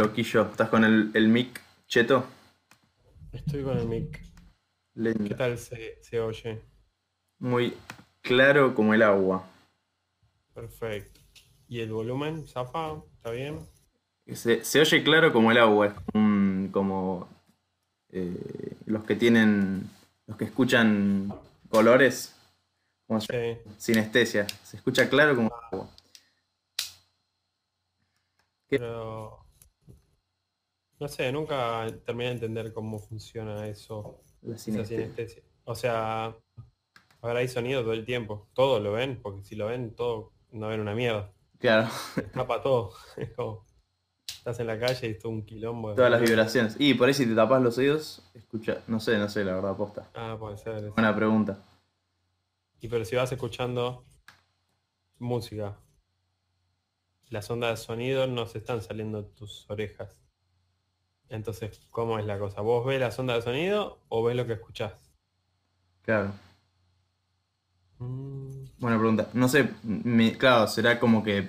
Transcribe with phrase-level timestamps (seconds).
[0.00, 0.42] loquillo?
[0.50, 2.24] ¿Estás con el, el mic cheto?
[3.32, 4.20] Estoy con el mic.
[4.94, 6.60] ¿Qué tal se, se oye?
[7.38, 7.74] Muy
[8.22, 9.46] claro como el agua.
[10.52, 11.20] Perfecto.
[11.68, 12.46] ¿Y el volumen?
[12.48, 13.00] ¿Zafa?
[13.16, 13.60] ¿Está bien?
[14.26, 15.86] Se, se oye claro como el agua.
[15.86, 17.28] Es como, un- como,
[18.10, 19.88] eh, los que tienen,
[20.26, 21.32] los que escuchan
[21.68, 22.34] colores,
[23.06, 23.28] como Sí.
[23.78, 24.46] sinestesia.
[24.64, 25.90] Se escucha claro como el agua.
[28.68, 28.78] ¿Qué?
[28.78, 29.46] Pero...
[31.00, 35.42] No sé, nunca terminé de entender cómo funciona eso, La esa sinestesia.
[35.64, 36.36] O sea,
[37.22, 38.48] ahora hay sonido todo el tiempo.
[38.52, 41.32] Todo lo ven, porque si lo ven, todo no ven una mierda.
[41.58, 42.92] Claro, Escapa todo.
[43.16, 43.64] Es como,
[44.28, 45.90] estás en la calle y es todo un quilombo.
[45.90, 46.76] de todas las vibraciones.
[46.78, 48.82] Y por ahí si te tapas los oídos, escucha.
[48.86, 50.10] No sé, no sé, la verdad, posta.
[50.14, 50.90] Ah, puede ser.
[50.90, 51.62] Buena pregunta.
[52.78, 54.04] Y pero si vas escuchando
[55.18, 55.78] música,
[57.30, 60.20] las ondas de sonido no se están saliendo de tus orejas.
[61.30, 62.60] Entonces, ¿cómo es la cosa?
[62.60, 64.92] ¿Vos ves las ondas de sonido o ves lo que escuchás?
[66.02, 66.32] Claro.
[67.98, 69.28] Mm, Buena pregunta.
[69.32, 71.48] No sé, me- claro, será como que.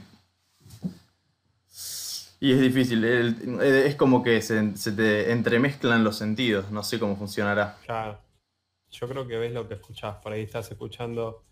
[2.39, 6.99] Y es difícil, el- es como que se, se te entremezclan los sentidos, no sé
[6.99, 7.77] cómo funcionará.
[7.85, 8.19] claro.
[8.91, 10.17] Yo creo que ves lo que escuchás.
[10.17, 11.45] Por ahí estás escuchando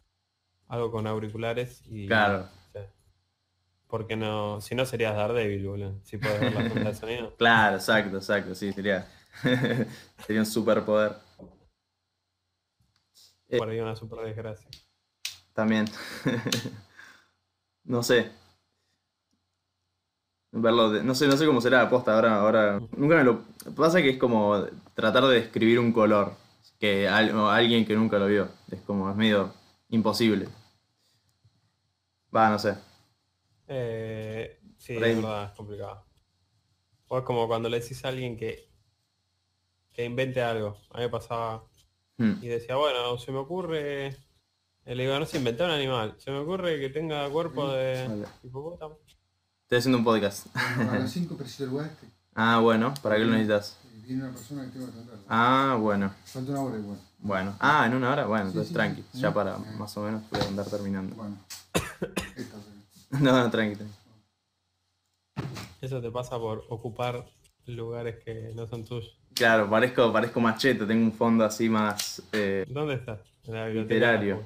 [0.67, 2.05] algo con auriculares y...
[2.05, 2.49] Claro.
[3.89, 5.99] Porque no, si no serías Daredevil, boludo.
[6.03, 7.35] Si puedes ver las ondas de sonido.
[7.37, 9.07] claro, exacto, exacto, sí, sería.
[10.25, 11.15] sería un superpoder.
[13.57, 14.69] Por ahí una super desgracia.
[15.53, 15.85] También.
[17.83, 18.31] no sé.
[20.51, 22.79] Verlo de- no sé, no sé cómo será aposta ahora, ahora.
[22.95, 23.41] Nunca me lo.
[23.75, 26.33] Pasa que es como tratar de describir un color.
[26.79, 28.49] Que al- alguien que nunca lo vio.
[28.69, 29.51] Es como, es medio
[29.89, 30.47] imposible.
[32.35, 32.75] Va, no sé.
[33.71, 36.05] Eh, sí, es verdad, es complicado.
[37.07, 38.67] O es como cuando le decís a alguien que,
[39.93, 40.77] que invente algo.
[40.91, 41.63] A mí me pasaba
[42.17, 42.33] Hmm.
[42.41, 44.07] y decía, bueno, se me ocurre.
[44.85, 46.15] y le digo, no sé, inventar un animal.
[46.17, 48.25] Se me ocurre que tenga cuerpo de Vale.
[48.43, 48.97] hipopótamo.
[49.63, 50.47] Estoy haciendo un podcast.
[50.55, 52.07] A las 5 preciso el este.
[52.35, 53.77] Ah, bueno, ¿para qué lo necesitas?
[53.85, 55.23] Eh, Viene una persona que tengo que atenderla.
[55.29, 56.13] Ah, bueno.
[56.25, 56.99] Falta una hora igual.
[57.19, 57.55] Bueno.
[57.59, 59.01] Ah, en una hora, bueno, Sí, entonces sí, tranqui.
[59.13, 59.19] sí.
[59.21, 59.63] Ya para Sí.
[59.77, 61.15] más o menos voy a andar terminando.
[61.15, 61.37] Bueno.
[63.19, 63.93] No, no, tranqui, tranqui.
[65.81, 67.25] Eso te pasa por ocupar
[67.65, 69.17] lugares que no son tuyos.
[69.33, 72.21] Claro, parezco, parezco macheto, tengo un fondo así más.
[72.33, 73.19] eh, ¿Dónde estás?
[73.45, 73.93] En la biblioteca.
[73.95, 74.43] Literario.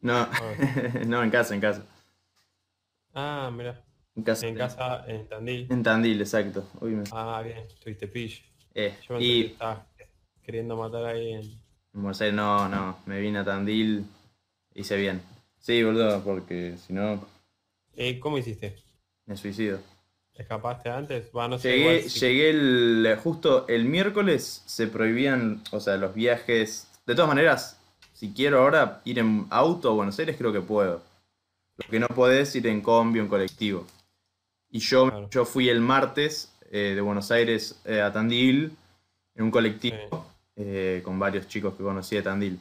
[0.00, 0.26] no,
[1.06, 1.84] no, en casa, en casa.
[3.12, 3.84] Ah, mira.
[4.16, 4.46] En casa.
[4.46, 5.66] En casa, en Tandil.
[5.70, 6.64] En Tandil, exacto.
[6.80, 8.42] Uy, me- Ah, bien, tuviste pillo.
[8.74, 9.80] eh, Yo que y estabas
[10.42, 11.42] queriendo matar ahí en...
[11.42, 11.60] en
[12.02, 14.06] Buenos Aires no, no, me vine a Tandil,
[14.74, 15.20] hice bien.
[15.58, 17.24] Sí, boludo, porque si no,
[17.96, 18.76] Eh, ¿Cómo hiciste?
[19.26, 19.78] me suicido.
[20.34, 21.30] ¿Escapaste antes?
[21.36, 25.96] Va, no sé, Llegué, igual si- llegué el, justo el miércoles se prohibían, o sea,
[25.96, 26.88] los viajes.
[27.06, 27.78] De todas maneras,
[28.12, 31.02] si quiero ahora ir en auto a Buenos Aires, creo que puedo.
[31.76, 33.86] Lo que no podés ir en combi o en colectivo.
[34.70, 35.28] Y yo, Claro.
[35.30, 38.76] yo fui el martes eh, de Buenos Aires eh, a Tandil
[39.36, 40.26] en un colectivo
[40.56, 42.58] eh, con varios chicos que conocí de Tandil.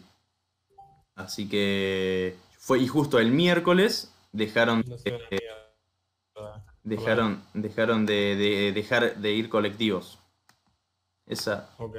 [1.15, 6.65] Así que fue, y justo el miércoles dejaron, mierda.
[6.83, 10.19] dejaron, dejaron de, de- dejar de ir colectivos.
[11.25, 11.73] Esa.
[11.77, 11.95] Ok.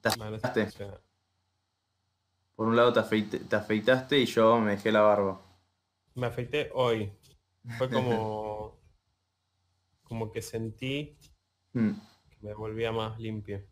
[0.00, 0.68] Te afeitaste.
[2.54, 5.40] Por un lado te, afeite- te afeitaste y yo me dejé la barba.
[6.14, 7.12] Me afeité hoy.
[7.78, 8.78] Fue como...
[10.04, 11.16] como que sentí
[11.72, 11.90] Mm.
[12.30, 13.62] que me volvía más limpio.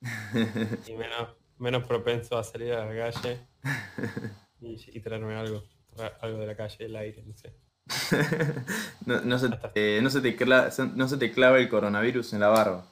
[0.88, 3.46] Y menos, menos propenso a salir a la calle
[4.62, 5.62] y, y traerme algo.
[5.94, 7.52] traer algo de la calle, el aire, no sé.
[9.06, 12.40] no, no se, eh, no, se te cla- no se te clava el coronavirus en
[12.40, 12.86] la barba.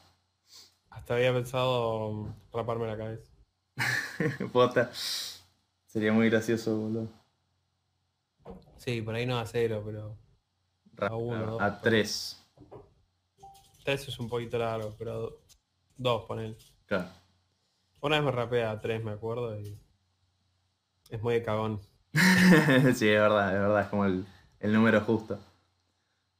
[0.90, 3.30] Hasta había pensado mm, raparme la cabeza.
[4.52, 4.90] Posta.
[5.86, 7.08] Sería muy gracioso, boludo.
[8.78, 10.16] Sí, por ahí no a cero, pero
[11.06, 12.42] A uno, dos, a tres.
[13.84, 15.40] tres es un poquito largo, pero do-
[15.96, 16.56] dos poner.
[16.86, 17.08] Claro.
[18.00, 19.78] Una vez me rapé a tres, me acuerdo, y
[21.10, 21.80] es muy de cagón.
[22.12, 24.24] sí, es verdad, es verdad, es como el,
[24.60, 25.38] el número justo.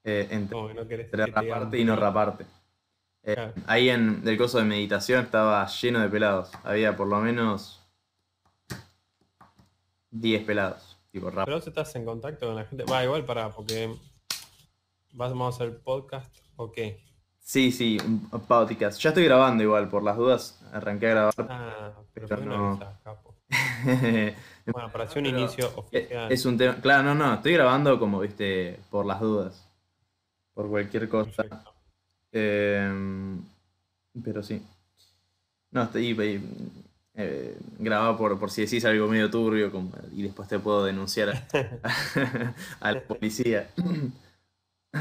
[0.03, 2.45] Eh, entre no entre digan raparte y no raparte.
[3.23, 3.53] Eh, Claro.
[3.67, 6.51] ahí en el curso de meditación estaba lleno de pelados.
[6.65, 7.87] Había por lo menos
[10.11, 10.97] 10 pelados.
[11.11, 11.45] Tipo rap.
[11.45, 12.85] Pero vos estás en contacto con la gente.
[12.85, 13.95] Va, igual para, porque
[15.13, 17.05] vamos a hacer podcast o qué.
[17.41, 19.01] Sí, sí, un podcast.
[19.01, 21.35] Ya estoy grabando igual, por las dudas arranqué a grabar.
[21.49, 22.69] Ah, pero Pero ¿por qué no no.
[22.71, 23.35] avisás, capo?
[24.67, 26.31] Bueno, para hacer un Pero inicio oficial.
[26.33, 26.77] Es un tema.
[26.81, 29.67] Claro, no, no, estoy grabando como, viste, por las dudas.
[30.55, 31.45] Por cualquier cosa.
[32.33, 32.93] Eh,
[34.23, 34.63] pero sí.
[35.73, 36.41] No, estoy eh,
[37.15, 41.31] eh, grabado por, por si decís algo medio turbio como- y después te puedo denunciar
[41.31, 41.47] a,
[42.81, 43.71] a la policía.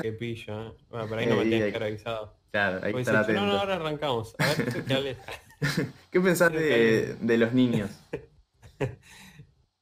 [0.02, 0.74] Qué pillo, ¿eh?
[0.90, 2.40] Bueno, pero ahí no me Eh, tienes y- que haber avisado.
[2.52, 4.36] Claro, estar si no, no, ahora arrancamos.
[4.40, 5.18] A ver, ¿tú qué?
[6.12, 7.92] ¿Qué pensás de, de los niños?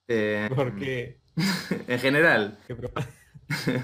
[0.08, 1.20] Eh, Porque
[1.88, 2.58] en general.
[2.68, 2.92] ¿qué pro-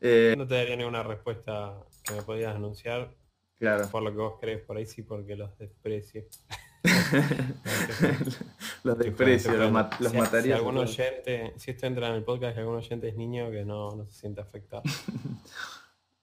[0.00, 3.14] eh, no te daría ninguna respuesta que me podías anunciar
[3.58, 3.88] claro.
[3.88, 6.24] por lo que vos crees, por ahí sí porque los desprecio.
[8.84, 9.72] los desprecio, los, bueno.
[9.72, 10.54] ma- los Si- mataría.
[10.56, 13.50] Si algún por- oyente, si esto entra en el podcast y algún oyente es niño,
[13.50, 14.82] que no, no se siente afectado.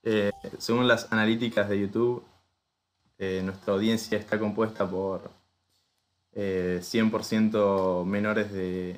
[0.03, 2.24] Eh, según las analíticas de YouTube,
[3.18, 5.30] eh, nuestra audiencia está compuesta por
[6.33, 8.98] eh, 100% menores de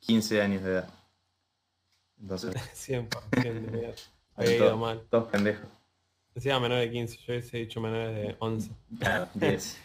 [0.00, 0.88] 15 años de edad.
[2.20, 3.70] Entonces, 100%.
[3.72, 3.88] mira.
[4.36, 5.02] Ahí Había ido mal.
[5.10, 5.66] todos pendejos.
[6.34, 8.70] Decía menor de 15, yo hubiese dicho menores de 11.
[9.00, 9.78] Claro, 10.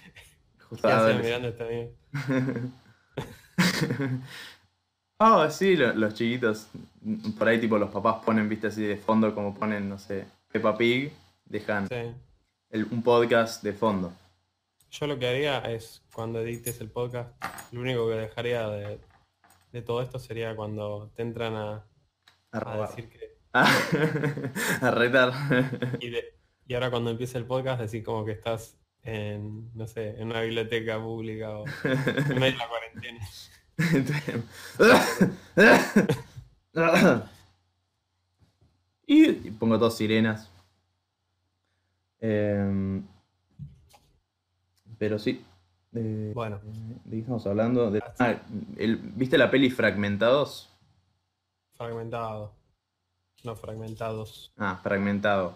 [0.70, 1.26] Justo ¿Qué hacen adolescentes.
[1.26, 2.74] mirando esta bien?
[5.20, 6.68] Oh, sí, lo- los chiquitos.
[7.38, 10.78] Por ahí, tipo, los papás ponen, viste, así de fondo, como ponen, no sé, Peppa
[10.78, 11.12] Pig,
[11.46, 11.96] dejan Sí.
[12.70, 14.12] el- un podcast de fondo.
[14.94, 17.32] Yo lo que haría es, cuando edites el podcast,
[17.72, 19.00] lo único que dejaría de,
[19.72, 21.84] de todo esto sería cuando te entran a,
[22.52, 23.34] A a decir que...
[24.86, 25.34] a retar.
[26.00, 26.36] Y, de-
[26.68, 30.42] y ahora cuando empiece el podcast, decir como que estás en, no sé, en una
[30.42, 33.28] biblioteca pública o en medio de la cuarentena.
[39.08, 40.52] y, pongo dos sirenas.
[42.20, 43.04] Em,
[45.04, 45.44] pero sí.
[45.94, 46.62] Eh, Bueno,
[47.04, 47.92] ¿De qué estamos hablando?
[47.92, 48.36] De- ah,
[48.78, 50.70] el- ¿Viste la peli Fragmentados?
[51.76, 52.54] fragmentado.
[53.44, 54.54] No fragmentados.
[54.58, 55.56] Ah, Fragmentado.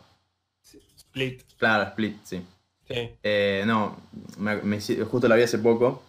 [0.98, 1.44] Split.
[1.58, 2.42] Claro, Split, sí.
[2.90, 3.10] Sí.
[3.24, 3.96] Eh, no,
[4.38, 6.04] me- me hice- justo la vi hace poco.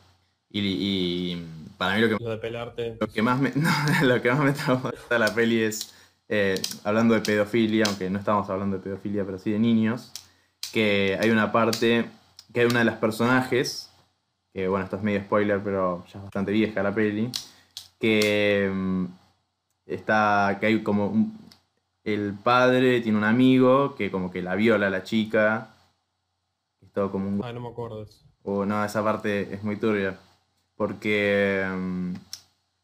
[0.50, 1.46] Y, y
[1.76, 2.96] para mí lo que Lo de pelarte.
[3.00, 3.70] Lo que más me, no,
[4.02, 5.94] lo que más me traumó de la peli es,
[6.29, 10.11] eh, hablando de pedofilia, aunque no estamos hablando de pedofilia, pero sí de niños,
[10.73, 12.06] que hay una parte,
[12.53, 13.91] que una de las personajes,
[14.53, 17.31] que bueno, esto es medio spoiler, pero ya es bastante vieja la peli,
[18.00, 19.05] que mm,
[19.87, 21.39] está, que hay como un-
[22.05, 25.75] el padre tiene un amigo que como que la viola a la chica,
[26.81, 28.06] es todo como un Ah, no me acuerdo
[28.45, 30.19] o no, esa parte es muy turbia.
[30.77, 32.12] Porque mm,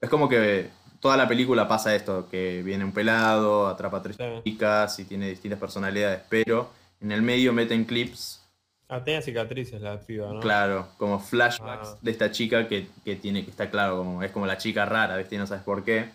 [0.00, 0.68] es como que
[1.00, 4.24] toda la película pasa esto, que viene un pelado, atrapa a tres Sí.
[4.44, 6.68] chicas y tiene distintas personalidades, pero
[7.00, 8.42] en el medio meten clips,
[8.88, 10.40] Ah, tenía cicatrices la piba, ¿no?
[10.40, 11.98] claro, como flashbacks Ah.
[12.02, 15.16] de esta chica que, que tiene que está claro, como, es como la chica rara,
[15.16, 15.38] ¿viste?
[15.38, 16.10] No sabes por qué.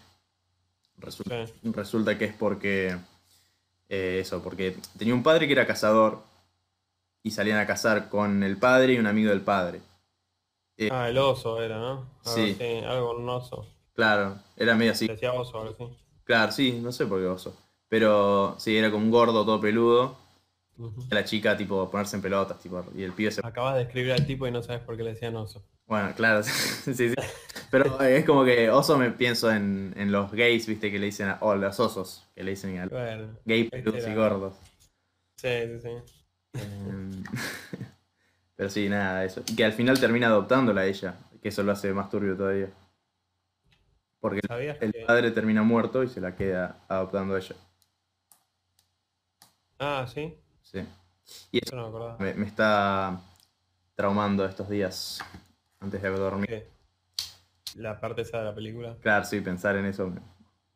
[0.98, 1.54] Resulta, Sí.
[1.63, 2.95] resulta que es porque
[3.89, 6.22] eh, eso, porque tenía un padre que era cazador
[7.24, 9.82] y salían a cazar con el padre y un amigo del padre.
[10.91, 11.91] Ah, el oso era, ¿no?
[11.91, 12.51] Algo Sí.
[12.55, 13.65] así, algo un oso.
[13.93, 15.08] Claro, era medio así.
[15.08, 15.98] Decía oso, algo así.
[16.24, 17.58] Claro, sí, no sé por qué oso.
[17.89, 20.15] Pero sí, era como un gordo todo peludo.
[21.09, 23.41] La chica, tipo, ponerse en pelotas, tipo, y el pibe se.
[23.43, 25.63] Acabas de escribir al tipo y no sabes por qué le decían oso.
[25.88, 27.13] Bueno, claro, sí, sí.
[27.71, 31.29] Pero es como que oso me pienso en, en los gays, viste, que le dicen,
[31.29, 33.38] a- o los osos, que le dicen a Bueno.
[33.45, 34.53] gays este peludos y gordos.
[35.38, 36.59] Sí, sí, sí.
[36.62, 37.24] Em,
[38.55, 39.41] Pero sí, nada, eso.
[39.48, 42.69] Y que al final termina adoptándola a ella, que eso lo hace más turbio todavía.
[44.19, 45.05] Porque ¿Sabías el que...
[45.05, 47.55] padre termina muerto y se la queda adoptando a ella.
[49.79, 50.38] Ah, sí.
[50.71, 50.83] Sí.
[51.51, 52.17] Y eso no me acordaba.
[52.19, 53.19] me, me está
[53.95, 55.19] traumando estos días
[55.79, 56.47] antes de dormir.
[56.47, 56.67] ¿Qué?
[57.75, 58.95] La parte esa de la película.
[59.01, 60.21] Claro, sí, pensar en eso me,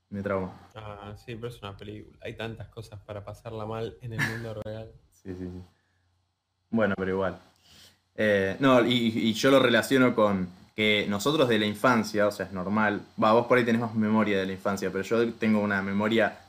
[0.10, 0.54] me trauma.
[0.76, 2.18] Ah, sí, pero es una película.
[2.22, 4.92] Hay tantas cosas para pasarla mal en el mundo real.
[5.12, 5.62] Sí, sí, sí.
[6.70, 7.40] Bueno, pero igual.
[8.16, 12.48] Eh, no, y, y yo lo relaciono con que nosotros de la infancia, o sea,
[12.48, 13.02] es normal.
[13.22, 16.40] Va, vos por ahí tenés más memoria de la infancia, pero yo tengo una memoria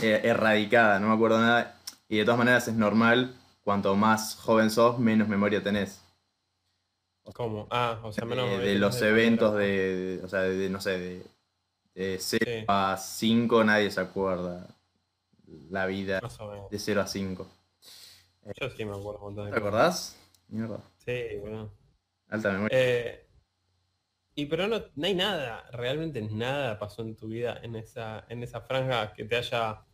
[0.00, 1.77] eh, erradicada, no me acuerdo nada.
[2.08, 6.02] Y de todas maneras es normal, cuanto más joven sos, menos memoria tenés.
[7.34, 7.66] ¿Cómo?
[7.70, 9.66] Ah, o sea, menos de, de los tenés eventos de,
[10.16, 11.26] de- o sea, de, no sé, de,
[11.94, 12.64] de 0 Sí.
[12.66, 14.66] a 5 nadie se acuerda
[15.70, 16.20] la vida
[16.70, 17.46] de 0 a 5.
[18.58, 20.16] Yo sí me acuerdo un montón de ¿Te acordás?
[20.48, 20.80] Mierda.
[21.04, 21.70] Sí, bueno.
[22.28, 22.78] Alta memoria.
[22.80, 23.26] Eh,
[24.34, 28.42] y pero no, no hay nada, realmente nada pasó en tu vida en esa, en
[28.42, 29.84] esa franja que te haya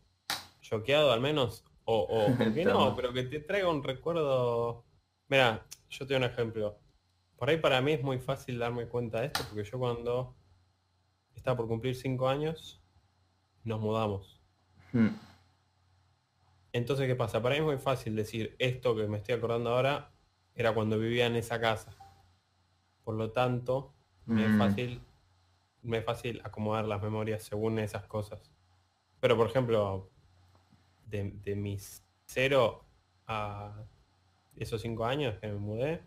[0.60, 1.64] choqueado al menos.
[1.84, 4.84] O, o, que no, pero que te traiga un recuerdo.
[5.28, 6.78] Mira, yo te doy un ejemplo.
[7.36, 10.34] por ahí para mí es muy fácil darme cuenta de esto, porque yo cuando
[11.34, 12.80] estaba por cumplir cinco años,
[13.64, 14.40] nos mudamos.
[14.92, 15.08] Mm,
[16.72, 17.40] Entonces, ¿qué pasa?
[17.42, 20.10] Para mí es muy fácil decir esto que me estoy acordando ahora
[20.54, 21.96] era cuando vivía en esa casa.
[23.04, 23.94] Por lo tanto,
[24.26, 24.58] me es Mm.
[24.58, 25.00] fácil,
[25.82, 28.50] me es fácil acomodar las memorias según esas cosas.
[29.20, 30.10] Pero por ejemplo,
[31.06, 32.84] de, de mis cero
[33.26, 33.84] a
[34.56, 36.02] esos cinco años que me mudé,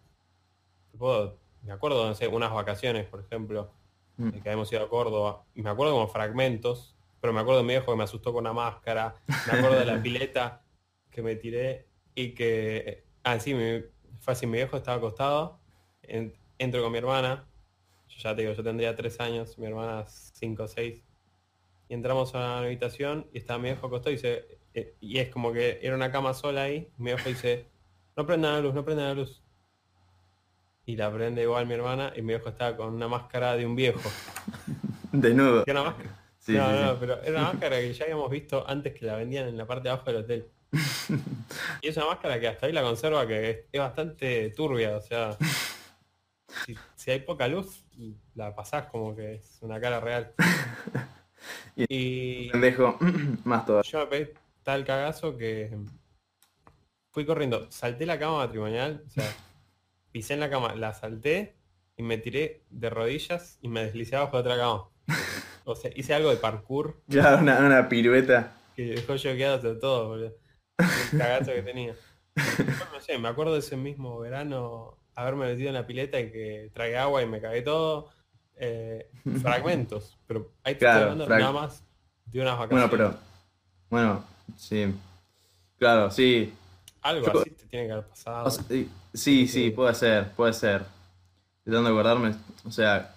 [0.97, 3.73] puedo- me acuerdo, no sé, unas vacaciones, por ejemplo,
[4.17, 4.29] mm.
[4.29, 7.91] que habíamos ido a Córdoba, me acuerdo como fragmentos, pero me acuerdo de mi viejo
[7.91, 10.63] que me asustó con una máscara, me acuerdo de la pileta
[11.09, 13.83] que me tiré y que, ah, sí, mi,
[14.19, 15.59] fue así, mi viejo estaba acostado,
[16.03, 17.47] en- entro con mi hermana,
[18.07, 21.03] yo ya te digo, yo tendría tres años, mi hermana cinco o seis,
[21.89, 25.29] y entramos a la habitación y estaba mi viejo acostado y dice, eh, y es
[25.29, 27.65] como que era una cama sola ahí, y mi viejo dice,
[28.15, 29.41] no prendan la luz, no prendan la luz.
[30.85, 33.75] Y la prende igual mi hermana y mi viejo estaba con una máscara de un
[33.75, 34.07] viejo.
[35.11, 35.65] Desnudo.
[35.65, 36.23] Que era una máscara.
[36.47, 36.83] Sí, no, sí, sí.
[36.85, 39.65] no, pero era una máscara que ya habíamos visto antes que la vendían en la
[39.65, 40.47] parte de abajo del hotel.
[41.81, 45.37] Y es una máscara que hasta ahí la conserva que es, bastante turbia, o sea,
[46.65, 47.83] si, si hay poca luz,
[48.33, 50.33] la pasás como que es una cara real.
[51.75, 52.97] Y Pendejo,
[53.43, 53.91] más todavía.
[53.91, 54.33] yo me pegué
[54.67, 55.53] tal cagazo que
[57.11, 59.25] fui corriendo, salté la cama matrimonial, o sea,
[60.11, 61.57] pisé en la cama, la salté
[61.97, 64.89] y me tiré de rodillas y me deslicé abajo de otra cama.
[65.65, 68.53] O sea, hice algo de parkour Claro, una, una pirueta.
[68.75, 70.37] que dejó choqueado hasta todo, boludo.
[70.93, 71.95] El cagazo que tenía.
[72.65, 76.31] Después, no sé, me acuerdo de ese mismo verano haberme metido en la pileta y
[76.31, 78.11] que tragué agua y me cagué todo.
[78.55, 81.85] Eh, fragmentos, pero ahí te Claro, estoy hablando nada más
[82.25, 82.89] de unas Bueno, vacaciones.
[82.89, 83.15] pero.
[83.89, 84.23] Bueno,
[84.55, 84.93] sí.
[85.79, 86.53] Claro, sí.
[87.01, 88.47] Algo yo- así te tiene que haber pasado.
[88.47, 88.63] O sea,
[89.13, 90.85] sí, sí, puede ser, puede ser.
[91.63, 92.35] Tratando de acordarme.
[92.65, 93.13] O sea,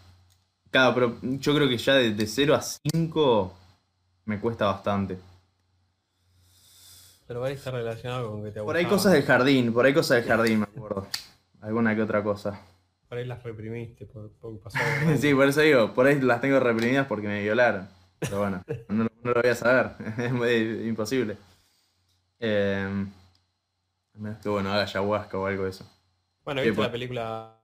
[0.70, 3.54] claro, pero yo creo que ya de, de 0 a 5
[4.26, 5.18] me cuesta bastante.
[7.26, 10.18] pero ahí está relacionado con que te Por ahí cosas del jardín, por ahí cosas
[10.18, 11.06] del jardín, me acuerdo.
[11.60, 12.60] Alguna que otra cosa.
[13.08, 15.16] Por ahí las reprimiste, por, porque pasó algo.
[15.16, 17.88] Sí, por eso digo, por ahí las tengo reprimidas porque me violaron.
[18.18, 21.36] Pero bueno, no, lo- no lo voy a saber, es muy imposible.
[22.40, 23.06] Eh,
[24.14, 25.84] a menos que bueno, haga ayahuasca o algo de eso.
[26.44, 27.56] Bueno, ¿viste la película?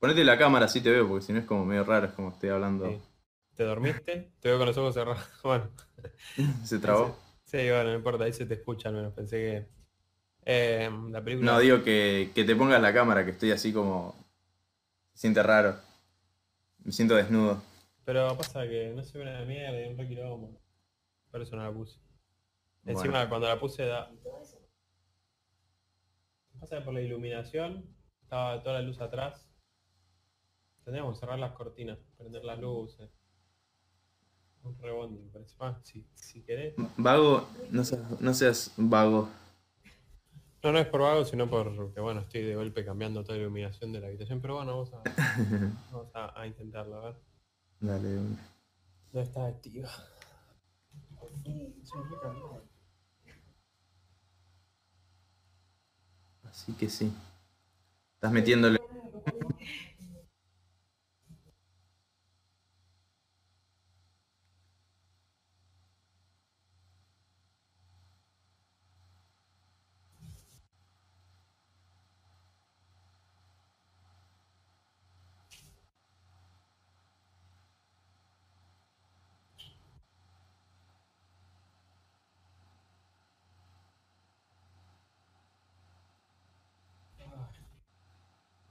[0.00, 2.30] Ponete la cámara así te veo, porque si no es como medio raro, es como
[2.30, 2.88] estoy hablando.
[2.88, 3.00] Sí.
[3.54, 4.30] ¿Te dormiste?
[4.40, 5.24] Te veo con los ojos cerrados.
[5.42, 5.68] Bueno.
[6.64, 7.16] ¿Se trabó?
[7.44, 9.12] Sí, bueno, no importa, ahí se te escucha al menos.
[9.12, 9.66] Pensé que.
[10.44, 11.52] eh, la película.
[11.52, 14.14] No, digo que, que te pongas la cámara, que estoy así como.
[15.14, 15.74] Se siente raro.
[16.84, 17.60] Me siento desnudo.
[18.08, 20.58] Pero pasa que no se ve una mierda y un re quilombo.
[21.30, 22.00] Por eso no la puse.
[22.82, 22.98] Bueno.
[22.98, 24.10] Encima cuando la puse da.
[26.58, 27.84] Pasa que por la iluminación,
[28.22, 29.46] estaba toda la luz atrás.
[30.84, 33.10] Tendríamos que cerrar las cortinas, prender las luces.
[34.62, 35.54] Un rebondo, me parece.
[35.60, 36.76] Ah, si, si querés.
[36.96, 39.28] Vago, no seas, no seas vago.
[40.62, 43.92] No, no es por vago, sino porque bueno, estoy de golpe cambiando toda la iluminación
[43.92, 45.02] de la habitación, pero bueno, vamos a,
[45.92, 47.27] vamos a, a intentarlo, a ver.
[47.80, 48.38] Dale, de una.
[49.12, 49.88] No está activa.
[56.50, 57.12] Así que sí.
[58.16, 58.78] Estás metiéndole.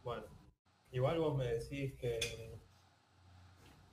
[0.07, 0.23] Bueno,
[0.97, 2.19] igual vos me decís que,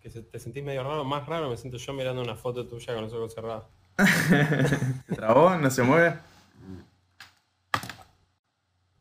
[0.00, 2.94] que se- te sentís medio raro, más raro me siento yo mirando una foto tuya
[2.94, 3.66] con los ojos cerrados.
[5.08, 5.54] ¿Se trabó?
[5.56, 6.18] ¿No se mueve?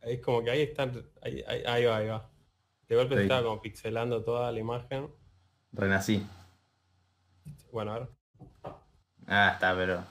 [0.02, 2.30] Es como que ahí están, ahí, ahí, ahí va, ahí va.
[2.88, 5.08] De golpe estaba como pixelando toda la imagen.
[5.72, 6.24] Renací.
[7.72, 8.08] Bueno, a ver.
[9.26, 10.04] Ah, está, pero.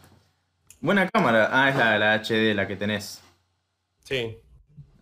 [0.81, 1.47] Buena cámara.
[1.51, 3.21] Ah, es la, la HD la que tenés.
[3.99, 4.41] Sí,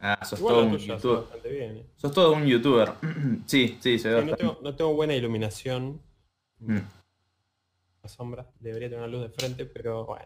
[0.03, 1.19] Ah, sos igual todo un youtuber.
[1.21, 1.77] bastante bien.
[1.77, 1.85] ¿eh?
[1.95, 2.93] Sos todo un youtuber.
[3.45, 6.01] sí, sí, se ve Sí, no, tengo, no tengo buena iluminación.
[6.59, 6.77] Mm.
[8.01, 8.47] La sombra.
[8.59, 10.25] Debería tener una luz de frente, pero bueno.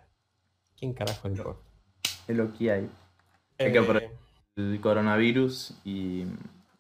[0.77, 1.61] ¿Quién carajo le importa?
[2.27, 2.89] Es lo que hay.
[3.59, 4.11] Hay que Eh, aprovechar.
[4.55, 6.23] El coronavirus y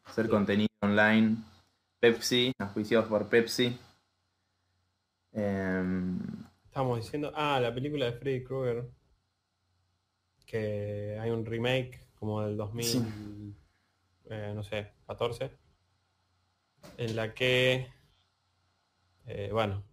[0.05, 0.31] hacer Sí.
[0.31, 1.35] contenido online.
[1.99, 3.77] Pepsi, auspiciados por Pepsi.
[5.33, 6.17] Em,
[6.65, 8.85] Estábamos diciendo, ah, la película de Freddy Krueger,
[10.45, 13.55] que hay un remake como del 2000,
[14.29, 15.51] eh, no sé, 14,
[16.97, 17.87] en la que,
[19.25, 19.83] eh, bueno,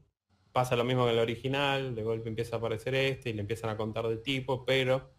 [0.52, 3.40] pasa lo mismo que en el original, de golpe empieza a aparecer este y le
[3.40, 5.10] empiezan a contar del tipo, pero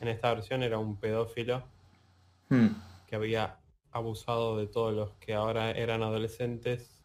[0.00, 1.64] en esta versión era un pedófilo
[2.50, 2.66] Hmm.
[3.06, 3.60] que había
[3.92, 7.00] abusado de todos los que ahora eran adolescentes.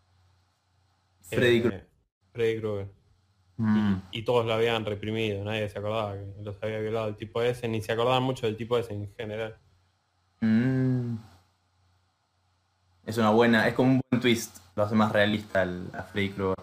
[1.22, 1.88] Freddy eh, Krueger.
[2.32, 2.88] Freddy Krueger.
[3.58, 3.96] Mm.
[4.12, 7.68] Y todos lo habían reprimido, nadie se acordaba que los había violado el tipo ese,
[7.68, 9.56] ni se acordaban mucho del tipo ese en general.
[10.42, 11.16] Mm.
[13.06, 14.58] Es una buena, es como un buen twist.
[14.76, 16.56] Lo hace más realista al- a Freddy Krueger.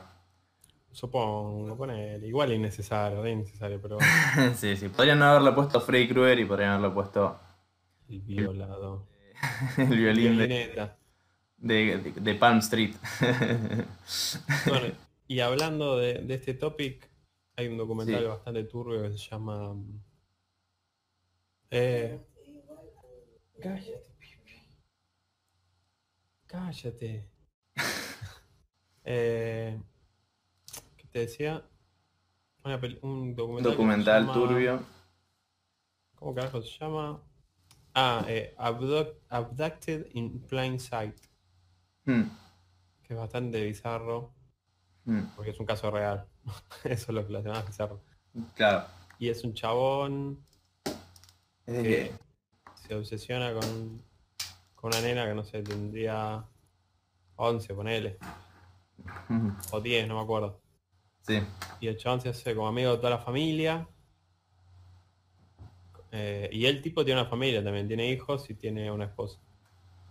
[0.91, 3.97] Supongo, ponele, igual innecesario, re innecesario, pero
[4.57, 4.89] sí, sí.
[4.91, 7.39] Podrían no haberle puesto Freddy Krueger y podrían haberle puesto
[8.11, 9.07] el violado.
[9.79, 10.91] el violín de,
[11.59, 12.95] de- de Palm Street.
[14.69, 14.87] Bueno,
[15.33, 17.09] y hablando de, de este topic,
[17.57, 18.27] hay un documental Sí.
[18.29, 19.75] bastante turbio que se llama...
[21.71, 22.21] Eh,
[23.63, 24.53] cállate, Pipi.
[26.47, 27.29] Cállate.
[29.05, 29.81] eh,
[30.97, 31.65] ¿Qué te decía?
[32.65, 33.73] Una un documental.
[33.73, 34.83] documental llama- turbio.
[36.15, 37.23] ¿Cómo carajo se llama?
[37.95, 41.17] Ah, eh, Abduct- Abducted in Plain Sight,
[42.05, 42.23] Mm.
[43.03, 44.33] que es bastante bizarro.
[45.05, 45.23] Mm.
[45.35, 46.27] porque es un caso real.
[46.85, 48.01] Eso es lo que lo hace más bizarro.
[48.55, 48.85] Claro.
[49.19, 50.39] Y es un chabón
[51.67, 52.13] Es de que que.
[52.87, 54.03] se obsesiona con,
[54.75, 56.45] con una nena que no sé, tendría
[57.37, 58.19] 11, ponele,
[59.29, 59.51] Mm.
[59.73, 60.61] o 10, no me acuerdo.
[61.27, 61.41] Sí.
[61.81, 63.89] Y el chabón se hace como amigo de toda la familia.
[66.13, 69.39] Eh, y el tipo tiene una familia también, tiene hijos y tiene una esposa.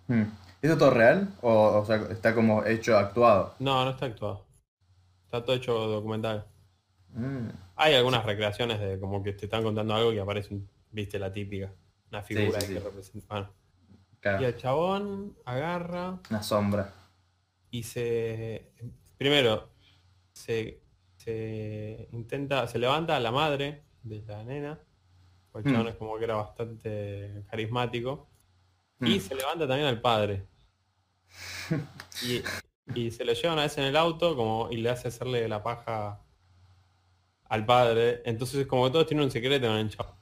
[0.08, 0.24] Mm.
[0.62, 1.34] ¿Eso todo real?
[1.42, 3.56] O, o sea, está como hecho actuado.
[3.60, 4.46] No, no está actuado.
[5.32, 6.46] Está todo hecho documental.
[7.14, 7.48] Mm.
[7.78, 11.32] Hay algunas recreaciones de como que te están contando algo y aparece, un- viste, la
[11.32, 11.74] típica.
[12.10, 12.86] Una figura sí, que sí.
[12.86, 13.28] representa.
[13.30, 13.50] Bueno.
[14.12, 14.46] Y Claro.
[14.46, 16.94] el chabón agarra Una sombra.
[17.70, 18.74] y se...
[19.18, 19.70] Primero,
[20.34, 20.82] se,
[21.16, 24.80] se intenta, se levanta a la madre de la nena.
[25.50, 25.78] porque El Hmm.
[25.78, 28.30] chabón es como que era bastante carismático.
[29.00, 29.22] Y Mm.
[29.22, 30.46] se levanta también al padre.
[32.24, 32.42] Y,
[32.96, 35.62] y se lo lleva una vez en el auto como y le hace hacerle la
[35.64, 36.22] paja
[37.46, 38.22] al padre.
[38.26, 40.16] Entonces como que todos tienen un secreto en el chavo.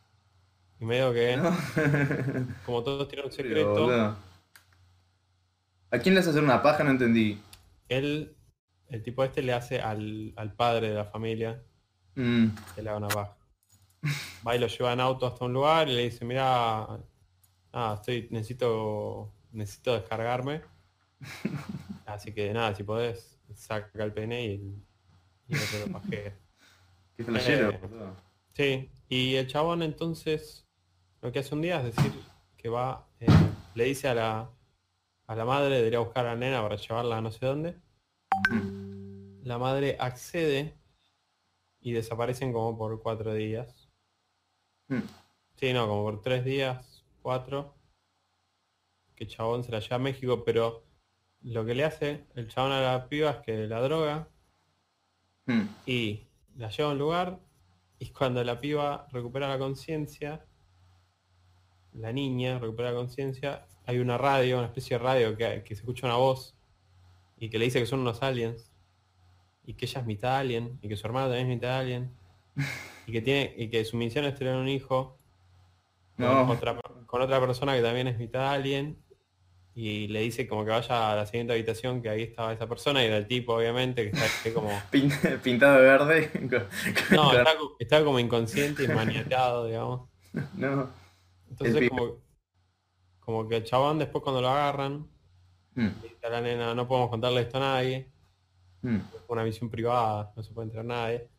[0.79, 1.51] Y medio que, ¿No?
[2.65, 4.15] como todos tienen un secreto.
[5.91, 6.83] ¿A quién le hace hacer una paja?
[6.83, 7.41] No entendí.
[7.89, 8.35] él,
[8.89, 11.61] el tipo este le hace al, al padre de la familia
[12.15, 12.47] Mm.
[12.75, 13.37] que le haga una paja.
[14.45, 16.85] Va y lo lleva en auto hasta un lugar y le dice, mira,
[17.71, 20.61] ah, estoy, necesito, necesito descargarme.
[22.13, 24.53] Así que nada, si podés, saca el pene y,
[25.47, 26.01] y no te lo.
[27.15, 28.13] Qué flashero, Eh.
[28.53, 30.67] Sí, y el chabón entonces
[31.21, 32.11] lo que hace un día es decir
[32.57, 33.27] que va, eh,
[33.75, 34.49] le dice a la,
[35.27, 37.45] a la madre de ir a buscar a la nena para llevarla a no sé
[37.45, 37.77] dónde.
[39.43, 40.77] La madre accede
[41.81, 43.89] y desaparecen como por cuatro días.
[44.87, 45.01] Mm.
[45.55, 47.75] Sí, no, como por tres días, cuatro.
[49.15, 50.88] Que chabón se la lleva a México, pero
[51.41, 54.29] lo que le hace el chabón a la piba es que la droga
[55.49, 55.67] Mm.
[55.87, 57.39] y la lleva a un lugar
[57.97, 60.45] y cuando la piba recupera la conciencia,
[61.91, 65.81] la niña recupera la conciencia, hay una radio, una especie de radio que, que se
[65.81, 66.55] escucha una voz
[67.37, 68.71] y que le dice que son unos aliens
[69.65, 72.15] y que ella es mitad alien y que su hermano también es mitad alien
[73.07, 75.17] y que tiene y que su misión es tener un hijo
[76.15, 79.01] con, otra, con otra persona que también es mitad alien
[79.75, 83.01] y le dice como que vaya a la siguiente habitación que ahí estaba esa persona
[83.03, 86.31] y era el tipo obviamente que está ahí como Pin- Pintado de verde.
[87.11, 90.09] no, está, está como inconsciente y maniatado, digamos.
[90.55, 90.89] No.
[91.49, 92.17] Entonces como,
[93.19, 95.07] como que el chabón después cuando lo agarran,
[95.75, 95.85] Mm.
[96.01, 98.11] le dice a la nena, no podemos contarle esto a nadie,
[98.81, 98.95] Mm.
[98.97, 101.29] es una visión privada, no se puede enterar nadie.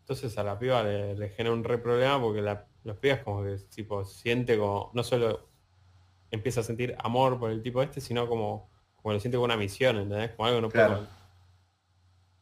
[0.00, 3.42] Entonces a la piba le, le genera un re problema porque la, los pibas como
[3.42, 5.48] que tipo siente como, no solo
[6.36, 9.56] empieza a sentir amor por el tipo este, sino como, como lo siente como una
[9.56, 10.30] misión, ¿entendés?
[10.32, 10.68] Como algo no.
[10.70, 11.06] Claro.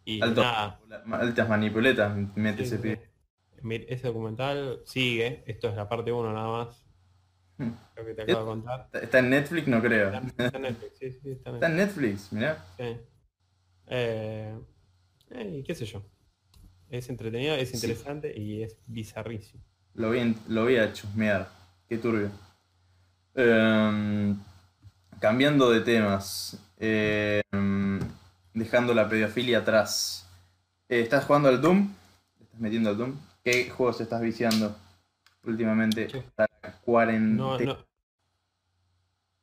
[0.05, 0.81] Y Alto- nada,
[1.13, 3.11] altas manipuletas mete ese pibe.
[3.89, 6.85] Ese documental sigue, esto es la parte 1 nada más,
[7.57, 7.71] Mm.
[7.97, 8.81] lo que te acabo de contar.
[8.87, 9.69] ¿Está- ¿Está en Netflix?
[9.69, 10.13] No creo.
[10.13, 11.71] Está en Netflix, sí, sí, está en Está Netflix.
[11.71, 12.65] en Netflix, mirá.
[12.77, 12.97] sí.
[13.87, 14.59] Eh,
[15.31, 16.03] eh, qué sé yo.
[16.91, 17.77] Es entretenido, es Sí.
[17.77, 19.63] interesante y es bizarrísimo.
[19.95, 21.49] Lo voy, lo voy a chusmear.
[21.89, 22.31] Qué turbio.
[23.35, 24.37] Em,
[25.21, 26.59] cambiando de temas.
[26.79, 27.99] em,
[28.53, 30.29] dejando la pedofilia atrás.
[30.89, 31.89] Eh, ¿Estás jugando al Doom?
[32.39, 33.17] ¿Te ¿Estás metiendo al Doom?
[33.43, 34.77] ¿Qué juegos estás viciando
[35.45, 36.11] últimamente?
[36.11, 36.23] Sí.
[36.37, 36.47] La
[36.85, 37.37] cuarentena.
[37.37, 37.79] No, no.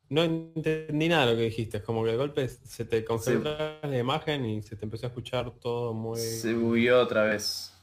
[0.09, 1.77] no entendí nada de lo que dijiste.
[1.77, 5.09] Es como que de golpe se te concentró la imagen y se te empezó a
[5.09, 6.19] escuchar todo muy...
[6.19, 7.73] Se bugueó otra vez.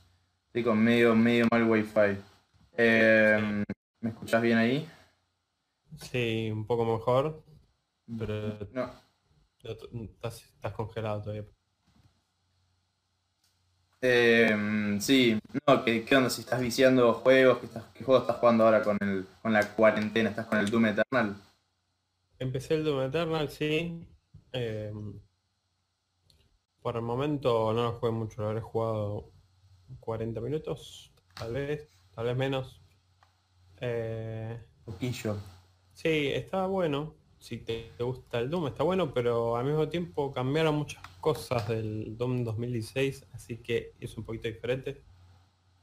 [0.47, 2.17] Estoy con medio, medio mal wifi.
[2.77, 3.65] Eh,
[4.01, 4.89] ¿Me escuchás bien ahí?
[5.97, 7.45] Sí, un poco mejor,
[8.17, 8.91] pero No.
[9.63, 11.47] estás, estás congelado todavía.
[14.01, 16.31] Eh, sí, no, ¿qué, qué onda?
[16.31, 19.75] Si estás viciando juegos, ¿qué, estás, qué juego estás jugando ahora con, el, con la
[19.75, 20.31] cuarentena?
[20.31, 21.37] ¿Estás con el Doom Eternal?
[22.41, 24.05] Empecé el Doom Eternal, sí.
[24.53, 24.93] Eh,
[26.83, 29.31] por el momento no lo jugué mucho, lo habré jugado
[30.01, 32.83] 40 minutos, tal vez, tal vez menos.
[33.81, 35.37] Eh, Poquillo.
[35.99, 37.15] Sí, está bueno.
[37.39, 42.17] Si te, gusta el Doom, está bueno, pero al mismo tiempo cambiaron muchas cosas del
[42.17, 45.03] Doom 2016, así que es un poquito diferente.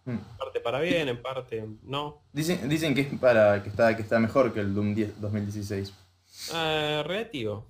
[0.03, 0.11] Mm.
[0.11, 2.21] En parte para bien, en parte no.
[2.33, 5.93] Dicen, dicen que es para que está, que está mejor que el Doom 10 2016.
[6.53, 7.65] Eh, relativo.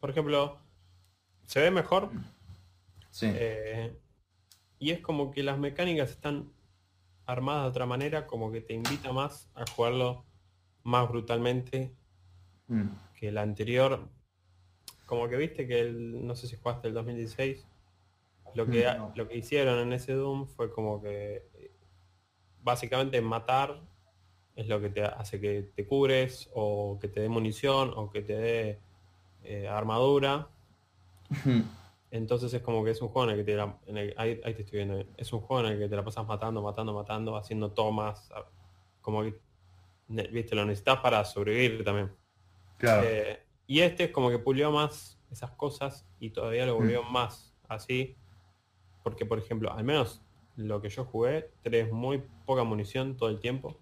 [0.00, 0.58] Por ejemplo,
[1.46, 2.10] se ve mejor,
[3.10, 3.26] Sí.
[3.34, 3.92] Eh,
[4.78, 6.52] y es como que las mecánicas están
[7.26, 10.24] armadas de otra manera, como que te invita más a jugarlo
[10.84, 11.92] más brutalmente
[12.68, 12.88] Mm.
[13.14, 14.08] que el anterior.
[15.06, 17.66] Como que viste que el, no sé si jugaste el 2016,
[18.54, 19.12] lo que, Mm, no.
[19.16, 21.70] lo que hicieron en ese Doom fue como que eh,
[22.62, 23.80] básicamente matar
[24.56, 28.22] es lo que te hace que te cubres o que te dé munición o que
[28.22, 28.78] te dé
[29.44, 30.48] eh, armadura
[32.10, 34.40] entonces es como que es un juego en el que te la- en el- ahí,
[34.44, 35.04] ahí te estoy viendo.
[35.16, 38.28] Es un juego en el que te la pasas matando, matando, matando, haciendo tomas.
[39.00, 39.38] Como que
[40.10, 42.12] viste, lo necesitas para sobrevivir también.
[42.78, 43.02] Claro.
[43.06, 47.54] Eh, y este es como que pulió más esas cosas y todavía lo volvió más
[47.68, 48.16] así.
[49.02, 50.22] Porque por ejemplo, al menos
[50.56, 53.78] lo que yo jugué, tenés muy poca munición todo el tiempo.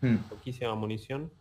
[0.00, 0.16] Mm.
[0.28, 1.32] Poquísima munición.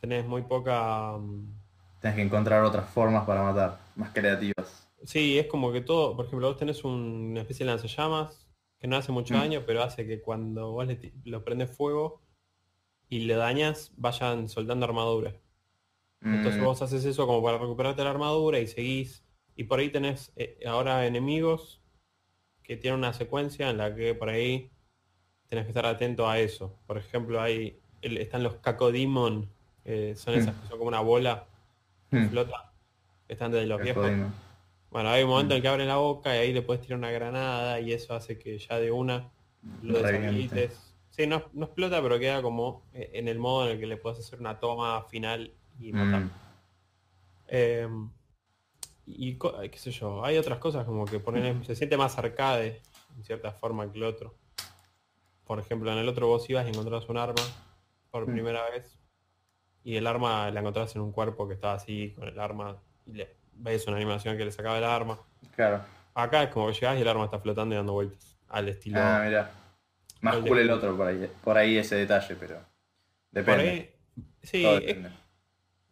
[0.00, 1.16] Tenés muy poca.
[1.18, 1.60] mm,
[2.00, 4.88] Tienes que encontrar otras formas para matar, más creativas.
[5.04, 8.86] Sí, es como que todo, por ejemplo, vos tenés un- una especie de lanzallamas que
[8.88, 9.38] no hace mucho Mm.
[9.38, 12.21] daño, pero hace que cuando vos le lo prendes fuego
[13.12, 15.34] y le dañas, vayan soltando armadura.
[16.22, 16.64] Entonces Mm.
[16.64, 19.22] vos haces eso como para recuperarte la armadura y seguís.
[19.54, 21.82] Y por ahí tenés eh, ahora enemigos
[22.62, 24.70] que tienen una secuencia en la que por ahí
[25.46, 26.78] tenés que estar atento a eso.
[26.86, 29.50] Por ejemplo, hay el- están los Cacodemon,
[29.84, 30.38] eh, son Mm.
[30.38, 31.46] esas que son como una bola
[32.10, 32.30] que Mm.
[32.30, 32.72] flota,
[33.28, 34.10] están de los viejos.
[34.90, 35.52] Bueno, hay un momento Mm.
[35.52, 38.14] en el que abren la boca y ahí le puedes tirar una granada y eso
[38.14, 39.30] hace que ya de una
[39.82, 40.91] lo deshabilites.
[41.12, 43.96] Sí, no, no explota, pero queda como eh, en el modo en el que le
[43.98, 46.22] puedes hacer una toma final y matar.
[46.22, 46.30] Mm.
[47.48, 47.88] Eh,
[49.06, 52.80] y co- qué sé yo, hay otras cosas como que poner, se siente más arcade
[53.16, 54.34] en cierta forma que el otro.
[55.44, 57.42] Por ejemplo, en el otro vos ibas y encontrabas un arma
[58.10, 58.32] por Mm.
[58.32, 58.98] primera vez
[59.84, 63.12] y el arma la encontrabas en un cuerpo que estaba así con el arma y
[63.12, 65.18] le ves una animación que le sacaba el arma.
[65.56, 65.82] Claro.
[66.14, 68.38] Acá es como que llegás y el arma está flotando y dando vueltas.
[68.48, 68.98] Al estilo.
[69.00, 69.50] Ah, mira.
[70.22, 72.64] Más cool el otro por ahí, por ahí ese detalle, pero por
[73.30, 73.68] depende.
[73.70, 73.90] ahí.
[74.42, 74.78] Sí, Todo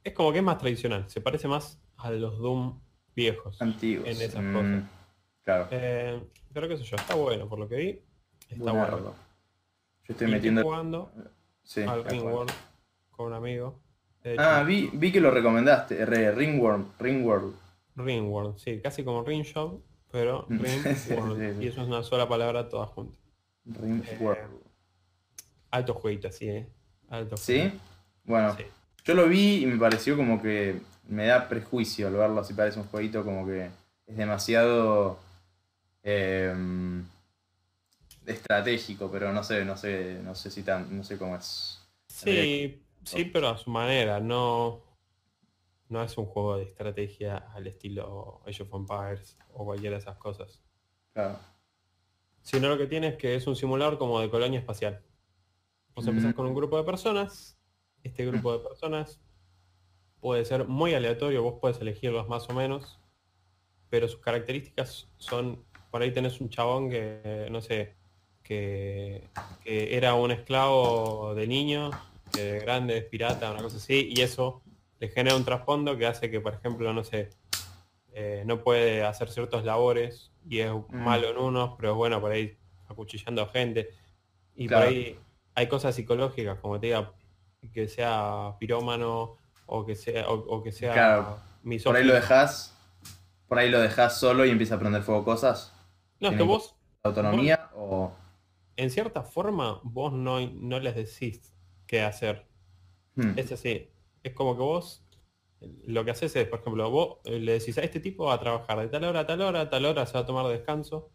[0.02, 1.04] es, como que es más tradicional.
[1.08, 2.80] Se parece más a los Doom
[3.14, 3.60] viejos.
[3.60, 4.06] Antiguos.
[4.08, 4.82] en esas Mm, cosas.
[5.44, 5.68] Claro.
[5.70, 8.02] Eh, pero qué sé yo, está bueno por lo que vi.
[8.48, 8.96] Está Buenardo.
[8.98, 9.14] bueno.
[10.04, 10.62] Yo estoy Y metiendo.
[10.62, 11.12] jugando
[11.62, 12.04] Sí, al.
[12.04, 12.50] Ringworld
[13.10, 13.80] con un amigo.
[14.38, 16.00] Ah, vi, vi que lo recomendaste.
[16.02, 16.86] R, Ringworld.
[16.98, 17.54] Ringworld.
[17.96, 20.46] Ringworld, sí, casi como Ring Shop, pero.
[20.48, 20.96] Ringworld.
[20.96, 21.14] Sí,
[21.58, 21.64] sí.
[21.64, 23.16] Y eso es una sola palabra todas juntas.
[23.64, 24.60] Ringworld.
[25.70, 26.68] Alto jueguito, así, eh.
[27.08, 27.72] Alto ¿Sí?
[28.24, 28.64] Bueno, Sí.
[29.04, 32.78] yo lo vi y me pareció como que me da prejuicio al verlo así parece
[32.78, 33.70] un jueguito como que
[34.06, 35.18] es demasiado
[36.02, 37.04] em,
[38.26, 41.78] estratégico, pero no sé, no sé, no sé si tan, no sé cómo es.
[42.08, 44.82] Sí, sí, pero a su manera, no,
[45.88, 50.16] no es un juego de estrategia al estilo Age of Empires o cualquiera de esas
[50.16, 50.62] cosas.
[51.12, 51.38] Claro.
[52.42, 55.02] Sino lo que tiene es que es un simulador como de colonia espacial.
[55.94, 56.36] Vos empezás Mm.
[56.36, 57.58] con un grupo de personas,
[58.02, 59.20] este grupo de personas
[60.20, 62.98] puede ser muy aleatorio, vos puedes elegirlos más o menos,
[63.88, 67.96] pero sus características son, por ahí tenés un chabón que, no sé,
[68.42, 69.28] que,
[69.62, 71.90] que era un esclavo de niño,
[72.32, 74.62] que de grande es pirata, una cosa así, y eso
[74.98, 77.30] le genera un trasfondo que hace que, por ejemplo, no sé,
[78.12, 80.84] eh, no puede hacer ciertos labores y es Mm.
[80.96, 82.56] malo en unos, pero es bueno por ahí
[82.88, 83.90] acuchillando a gente.
[84.54, 84.84] Y Claro.
[84.86, 85.18] por ahí
[85.54, 87.12] hay cosas psicológicas, como te diga,
[87.72, 91.38] que sea pirómano o que sea, o, o que sea Claro.
[91.84, 92.76] Por ahí lo dejas,
[93.46, 95.74] por ahí lo dejas solo y empieza a prender fuego cosas.
[96.20, 98.12] No, es que vos, Autonomía o.
[98.76, 101.54] en cierta forma, vos no, no les decís
[101.86, 102.46] qué hacer.
[103.14, 103.90] Hmm, Es así.
[104.22, 105.02] Es como que vos
[105.86, 108.40] lo que haces es, por ejemplo, vos eh, le decís a este tipo va a
[108.40, 111.10] trabajar de tal hora a tal hora, a tal hora se va a tomar descanso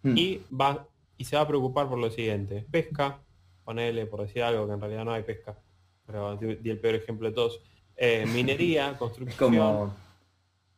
[0.00, 0.16] Hmm.
[0.16, 2.64] y va y se va a preocupar por lo siguiente.
[2.70, 3.18] Pesca,
[3.64, 5.58] ponele por decir algo que en realidad no hay pesca,
[6.06, 7.60] pero di, el peor ejemplo de todos.
[7.96, 9.36] Eh, minería, Es construcción.
[9.36, 9.94] como.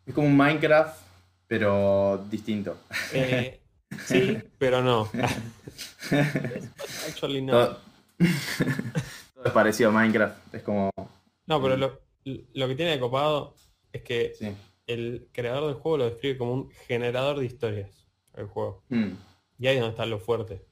[0.07, 0.98] Es como un Minecraft,
[1.46, 2.79] pero distinto.
[3.12, 3.61] eh,
[4.07, 5.11] sí, pero no.
[7.09, 7.53] Actually no.
[7.53, 7.79] Todo,
[9.35, 10.55] todo es parecido a Minecraft.
[10.55, 10.90] Es como.
[11.46, 13.55] No, pero lo, lo que tiene de copado
[13.93, 14.53] es que Sí.
[14.87, 18.83] el creador del juego lo describe como un generador de historias, el juego.
[18.89, 19.13] Hmm.
[19.59, 20.65] Y ahí es donde está lo fuerte.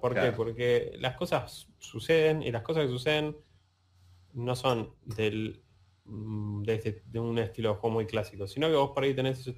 [0.00, 0.32] ¿Por qué?
[0.32, 3.36] Porque las cosas suceden y las cosas que suceden
[4.32, 5.62] no son del
[6.04, 9.14] mm, de, este- de un estilo de juego muy clásico, sino que vos por ahí
[9.14, 9.48] tenés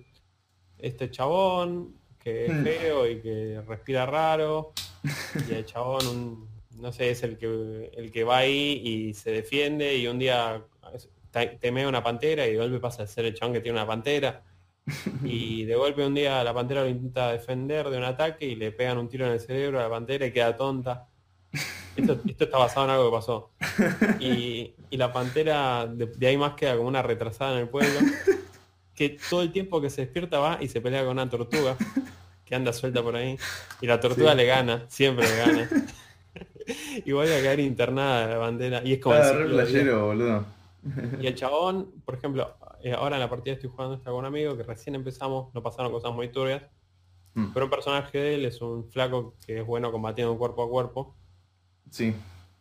[0.77, 2.65] este chabón que es Hmm.
[2.65, 4.75] feo y que respira raro
[5.49, 6.49] y el chabón un-
[6.83, 10.63] no sé es el que el que va ahí y se defiende y un día
[11.61, 14.43] temea una pantera y de golpe pasa a ser el chabón que tiene una pantera
[15.25, 18.71] y de golpe un día la pantera lo intenta defender de un ataque y le
[18.73, 21.09] pegan un tiro en el cerebro a la pantera y queda tonta.
[21.97, 23.51] Esto, esto está basado en algo que pasó.
[24.19, 28.01] Y, y la pantera de, de ahí más queda como una retrasada en el pueblo,
[28.97, 31.77] que todo el tiempo que se despierta va y se pelea con una tortuga
[32.45, 33.39] que anda suelta por ahí.
[33.81, 34.37] Y la tortuga Sí.
[34.39, 35.71] le gana, siempre le gana.
[37.05, 38.83] y vuelve a caer internada la bandera.
[38.85, 39.15] Y es como...
[39.15, 40.45] Ah, re playero, boludo.
[41.21, 44.27] Y el chabón, por ejemplo, eh, ahora en la partida estoy jugando esta con un
[44.27, 46.63] amigo que recién empezamos, no pasaron cosas muy turbias,
[47.37, 47.51] Hmm.
[47.53, 51.17] pero un personaje de él es un flaco que es bueno combatiendo cuerpo a cuerpo
[51.91, 52.15] Sí.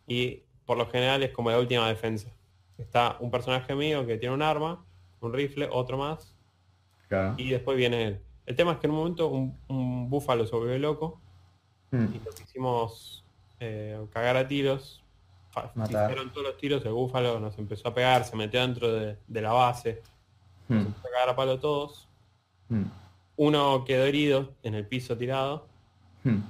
[0.08, 2.28] y por lo general es como la última defensa.
[2.76, 4.84] Está un personaje mío que tiene un arma,
[5.20, 6.34] un rifle, otro más,
[7.08, 7.34] Claro.
[7.38, 8.20] y después viene él.
[8.46, 11.20] El tema es que en un momento un, un búfalo se volvió loco
[11.92, 12.06] Hmm.
[12.12, 13.24] y lo quisimos
[13.60, 15.03] eh, cagar a tiros.
[15.74, 16.10] Matar.
[16.10, 19.40] Hicieron todos los tiros, el búfalo nos empezó a pegar, se metió dentro de, de
[19.40, 20.02] la base,
[20.68, 20.74] Hmm.
[20.76, 22.08] nos empezó a cagar a palo todos.
[22.68, 22.84] Hmm.
[23.36, 25.66] Uno quedó herido en el piso tirado
[26.22, 26.40] Hmm.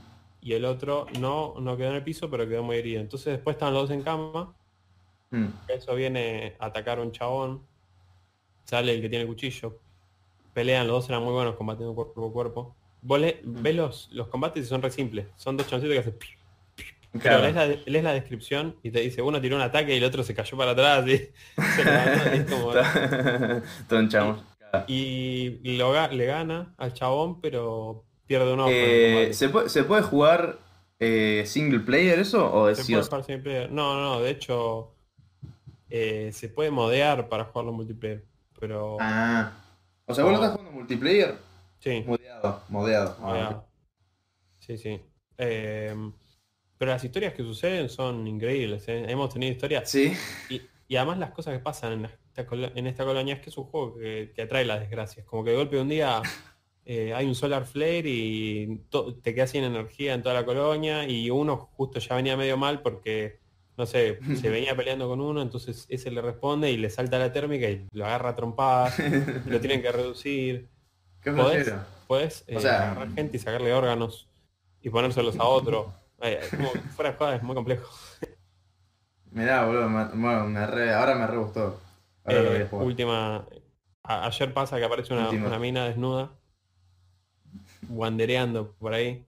[0.40, 3.00] y el otro no, no quedó en el piso, pero quedó muy herido.
[3.00, 4.54] Entonces después estaban los dos en cama,
[5.30, 5.46] Hmm.
[5.68, 7.62] eso viene a atacar a un chabón,
[8.64, 9.78] sale el que tiene el cuchillo,
[10.52, 12.76] pelean, los dos eran muy buenos combatiendo cuerpo a cuerpo.
[13.02, 16.18] Vos le- ves los, los combates y son re simples, son dos chancitos que hacen...
[17.14, 17.42] Pero Claro.
[17.42, 20.22] lees la, lees la descripción y te dice, uno tiró un ataque y el otro
[20.24, 21.16] se cayó para atrás y
[21.76, 22.72] se levantó, y es como-
[23.88, 24.42] Todo un chamo.
[24.88, 28.70] y lo le gana al chabón, pero pierde un ojo.
[28.72, 29.30] Eh.
[29.32, 30.58] ¿se, puede, ¿Se puede jugar
[30.98, 32.50] eh, single player eso?
[32.52, 33.70] ¿O es Se puede jugar sin player.
[33.70, 34.94] No, no, no, de hecho
[35.90, 38.24] eh, se puede modear para jugarlo en multiplayer.
[38.58, 39.52] Pero Ah.
[40.06, 41.36] O sea, vos lo estás jugando multiplayer
[41.78, 42.62] sí, modeado.
[42.68, 43.16] Modeado.
[43.20, 43.66] Ah, modeado.
[44.58, 45.00] Sí, sí.
[46.78, 48.86] Pero las historias que suceden son increíbles.
[48.88, 49.04] ¿eh?
[49.08, 49.88] Hemos tenido historias.
[49.90, 50.12] Sí.
[50.50, 53.50] Y, y además las cosas que pasan en esta, colo- en esta colonia es que
[53.50, 55.24] es un juego que, que atrae las desgracias.
[55.26, 56.20] Como que de golpe de un día
[56.84, 58.80] eh, hay un solar flare y
[59.22, 62.82] te quedas sin energía en toda la colonia y uno justo ya venía medio mal
[62.82, 63.38] porque,
[63.76, 67.32] no sé, se venía peleando con uno, entonces ese le responde y le salta la
[67.32, 70.68] térmica y lo agarra a trompadas, y lo tienen que reducir.
[71.22, 71.72] Qué Podés,
[72.06, 74.28] podés eh, O sea- agarrar gente y sacarle órganos
[74.82, 75.94] y ponérselos a otro.
[76.50, 77.88] Como fuera de joda, es muy complejo.
[79.32, 81.80] Mirá, boludo, me, bueno, me re- ahora me re gustó.
[82.24, 82.86] Ahora lo voy a Eh, jugar.
[82.86, 83.46] última.
[84.06, 86.38] a- ayer pasa que aparece una, mina desnuda.
[87.88, 89.24] Wandereando por ahí.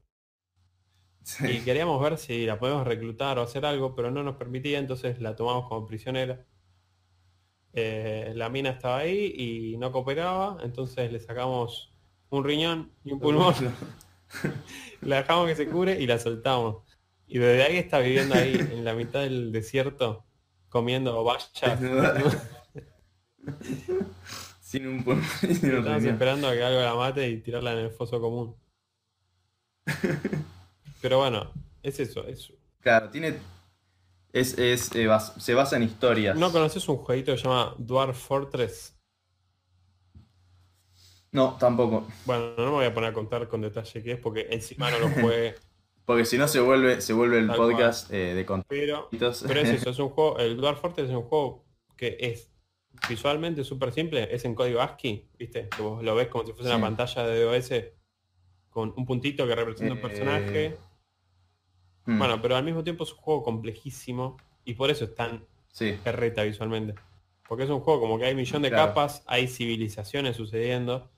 [1.40, 5.20] Y queríamos ver si la podemos reclutar o hacer algo, pero no nos permitía, entonces
[5.20, 6.44] la tomamos como prisionera.
[7.72, 11.92] Eh, la mina estaba ahí y no cooperaba, entonces le sacamos
[12.30, 13.54] un riñón y un pulmón,
[15.02, 16.85] la dejamos que se cure y la soltamos.
[17.28, 20.24] Y desde ahí está viviendo ahí, en la mitad del desierto,
[20.68, 21.24] comiendo.
[21.62, 22.20] Desnuda.
[24.60, 26.06] Sin un Estamos riñón.
[26.06, 28.56] esperando a que algo la mate y tirarla en el foso común.
[31.00, 32.26] Pero bueno, es eso.
[32.26, 32.52] Es...
[32.80, 33.38] Claro, tiene.
[34.32, 36.36] Es, es, eh, bas- se basa en historias.
[36.36, 38.94] ¿No conoces un jueguito que se llama Dwarf Fortress?
[41.32, 42.06] No, tampoco.
[42.24, 44.98] Bueno, no me voy a poner a contar con detalle qué es porque encima no
[44.98, 45.54] lo jugué.
[46.06, 49.44] Porque si no se vuelve, se vuelve el Tal podcast eh, de Pero, contenidos.
[49.46, 51.64] pero es eso, es un juego, el Dwarf Fortress es un juego
[51.96, 52.50] que es
[53.08, 55.68] visualmente súper simple, es en código ASCII, ¿viste?
[55.68, 56.74] Que vos lo ves como si fuese Sí.
[56.76, 57.70] una pantalla de DOS
[58.70, 60.78] con un puntito que representa un Eh, personaje.
[62.06, 65.44] Mm, Bueno, pero al mismo tiempo es un juego complejísimo y por eso es tan
[65.72, 65.98] sí.
[66.04, 66.94] perreta visualmente.
[67.48, 68.88] Porque es un juego como que hay un millón de Claro.
[68.88, 71.10] capas, hay civilizaciones sucediendo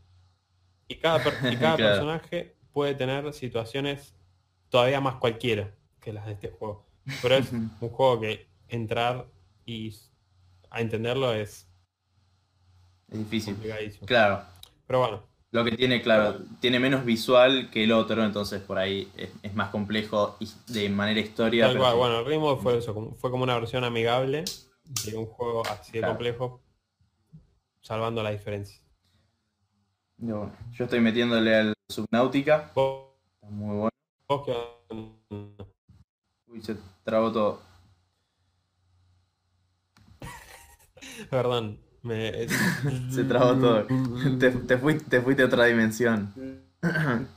[0.89, 1.77] y cada, per- y cada Claro.
[1.77, 4.15] personaje puede tener situaciones
[4.69, 6.87] todavía más cualquiera que las de este juego.
[7.23, 9.27] Pero es un juego que entrar
[9.65, 9.95] y
[10.71, 11.69] a entenderlo es
[13.11, 13.57] Es difícil.
[14.05, 14.43] Claro.
[14.87, 19.11] Pero bueno, Lo que tiene, claro, tiene menos visual que el otro, entonces por ahí
[19.17, 21.65] es, es más complejo y de manera historia.
[21.65, 21.99] tal pero cual, sí.
[21.99, 24.45] bueno, el ritmo fue eso, como- fue como una versión amigable
[25.07, 26.15] de un juego así de Claro.
[26.15, 26.63] complejo,
[27.81, 28.79] salvando la diferencia.
[30.19, 32.67] Y bueno, yo estoy metiéndole al Subnautica.
[32.67, 33.91] Está muy bueno.
[34.31, 34.45] Uy,
[36.63, 37.63] se trabó todo.
[41.31, 42.47] Perdón, me...
[43.11, 43.87] Se trabó todo.
[44.39, 46.35] Te, te fuiste, te fuiste a otra dimensión.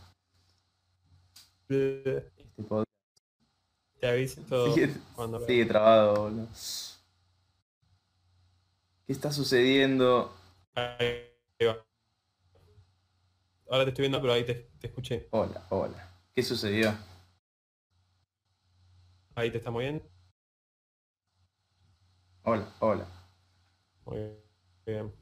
[1.69, 2.33] Este
[2.67, 2.89] podcast
[4.01, 6.49] Te aviso todo sigue, cuando sigue trabado, boludo.
[9.07, 10.35] ¿Qué está sucediendo?
[10.75, 11.23] Ahí
[11.65, 11.77] va.
[13.69, 15.29] Ahora te estoy viendo, pero ahí te, te escuché.
[15.31, 16.10] Hola, hola.
[16.33, 16.93] ¿Qué sucedió?
[19.35, 20.03] Ahí te está moviendo.
[22.43, 23.07] Hola, hola.
[24.05, 24.31] Muy
[24.85, 25.13] bien.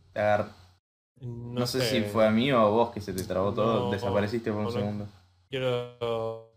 [1.21, 3.85] No, No sé si fue a mí o a vos que se te trabó todo.
[3.85, 4.77] No, Desapareciste por un no, no.
[4.79, 5.07] segundo.
[5.49, 6.53] Quiero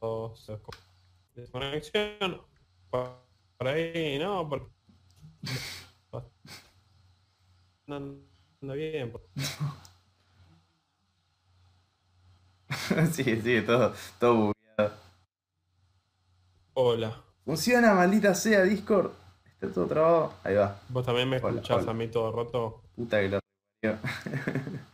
[1.34, 2.42] desconexión.
[2.90, 3.22] Por
[3.58, 4.66] por ahí, no, porque
[7.86, 9.12] no anda bien.
[9.12, 9.28] por-
[13.12, 14.96] sí, sí, todo, todo bugueado.
[16.74, 17.22] Hola.
[17.44, 19.10] Funciona, maldita sea, Discord.
[19.44, 20.34] Está todo trabado.
[20.44, 20.80] Ahí va.
[20.88, 21.90] Vos también me Hola, escuchás hola.
[21.90, 22.82] a mí todo roto.
[22.96, 23.40] Puta que lo.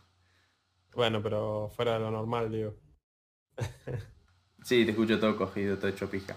[0.95, 2.73] Bueno, pero fuera de lo normal, digo.
[4.61, 6.35] Sí, te escucho todo cogido, todo hecho pija.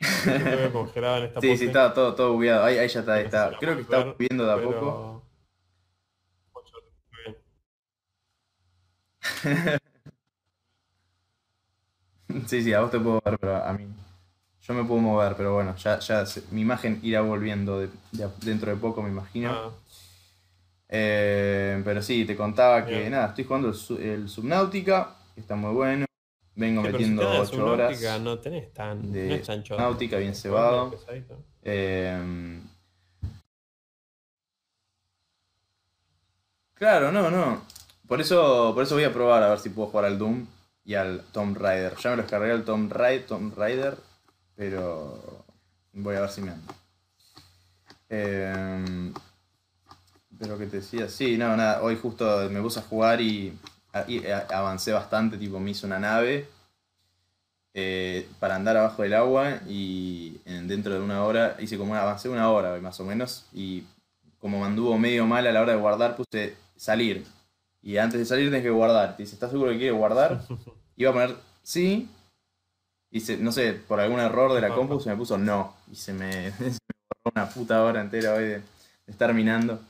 [0.00, 2.64] Yo me veo congelado en esta Sí, pose, sí, estaba todo, todo bugueado.
[2.64, 3.56] Ahí, ahí ya está, ahí está.
[3.60, 5.22] Creo que está ver, viendo de a pero- poco.
[7.12, 7.36] Muy bien.
[12.46, 13.86] Sí, sí, a vos te puedo ver, pero a mí.
[14.62, 18.24] Yo me puedo mover, pero bueno, ya, ya se- mi imagen irá volviendo de- de
[18.24, 19.50] a- dentro de poco, me imagino.
[19.50, 19.70] Ah,
[20.90, 23.10] Eh, pero sí, te contaba que Bien.
[23.12, 26.06] nada, estoy jugando el, Su- el Subnautica, que está muy bueno.
[26.54, 27.98] Vengo sí, pero si metiendo tenés 8 horas.
[27.98, 29.12] Subnautica, No tenés tan.
[29.12, 29.48] de no es.
[29.78, 30.90] Náutica bien Es cebado.
[30.90, 31.38] pesadito.
[31.62, 32.60] Eh,
[36.74, 37.62] claro, no, no.
[38.08, 40.46] Por eso, por eso voy a probar a ver si puedo jugar al Doom
[40.84, 41.94] y al Tomb Raider.
[41.96, 43.96] Ya me lo descargué al Tomb, Ra- Tomb Raider,
[44.56, 45.44] pero
[45.92, 46.74] voy a ver si me anda.
[48.10, 49.12] Eh,
[50.38, 53.58] pero que te decía, sí, no, nada, hoy justo me puse a jugar y,
[54.06, 56.46] y avancé bastante, tipo me hice una nave
[57.74, 62.02] eh, para andar abajo del agua y en- dentro de una hora, hice como una,
[62.02, 63.84] avancé una hora más o menos y
[64.38, 67.24] como me anduvo medio mal a la hora de guardar, puse salir.
[67.82, 69.16] Y antes de salir tenés que guardar.
[69.16, 70.40] Te dice, ¿estás seguro que quiere guardar?
[70.96, 72.08] Iba a poner sí.
[73.12, 75.74] Se- no sé, por algún error de la compu se me puso no.
[75.90, 76.70] Y se me, se me
[77.24, 78.62] borró una puta hora entera hoy de, de
[79.06, 79.80] estar minando.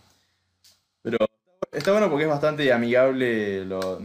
[1.03, 1.19] Pero
[1.73, 4.01] está bueno porque es bastante amigable lo-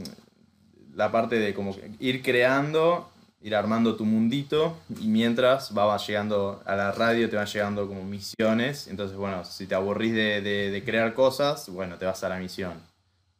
[0.96, 3.10] la parte de como ir creando,
[3.41, 8.04] ir armando tu mundito y mientras va llegando a la radio te van llegando como
[8.04, 8.88] misiones.
[8.88, 12.38] Entonces, bueno, si te aburrís de, de- de crear cosas, bueno, te vas a la
[12.38, 12.74] misión.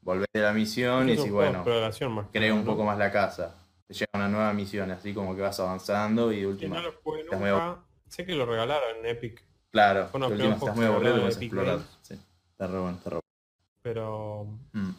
[0.04, 3.56] Volvés de la misión y decís, de bueno, nada, un poco más la casa.
[3.88, 6.82] Te llega una nueva misión, así como que vas avanzando y de última.
[6.82, 6.92] no
[7.40, 7.84] nunca.
[8.08, 11.80] Sé que lo regalaron en Epic, Claro, de los última estás muy aburrido, Epic explorar.
[12.02, 12.20] Sí,
[12.52, 13.20] está re bueno, está re
[13.82, 14.60] pero bueno.
[14.74, 14.96] Mm,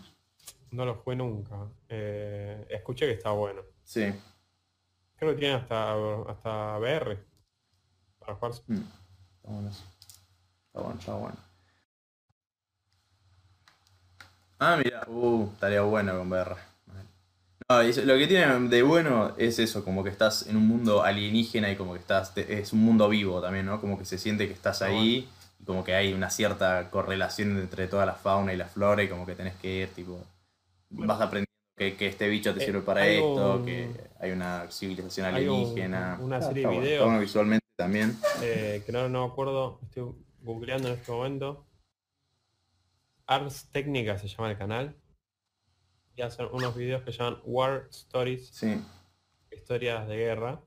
[0.73, 1.69] no lo jugué nunca.
[1.89, 3.63] Eh, escuché que está bueno.
[3.85, 4.13] Sí,
[5.17, 5.93] Creo que tiene hasta,
[6.29, 7.19] hasta VR
[8.19, 8.53] para jugar.
[8.67, 9.69] mm, está bueno.
[9.71, 11.37] Está bueno, está bueno.
[14.67, 16.57] Ah, mira, uh, estaría bueno con VR.
[17.69, 21.71] No, lo que tiene de bueno es eso, como que estás en un mundo alienígena
[21.71, 23.81] y como que estás, te- es un mundo vivo también, ¿no?
[23.81, 25.29] Como que se siente que estás Ah, ahí
[25.61, 29.09] y como que hay una cierta correlación entre toda la fauna y la flora y
[29.09, 30.19] como que tenés que ir, tipo,
[30.91, 33.91] vas aprendiendo que, que este bicho te Eh, sirve para esto, un- que
[34.21, 36.19] hay una civilización alienígena.
[36.23, 37.07] una Ah, serie está de bueno, videos.
[37.07, 38.17] bueno visualmente también.
[38.43, 40.13] Eh, que no, no me acuerdo, estoy
[40.43, 41.65] googleando en este momento.
[43.27, 44.97] Ars Técnica se llama el canal.
[46.17, 48.81] Y hacen unos videos que llaman War Stories, Sí,
[49.51, 50.63] historias de guerra.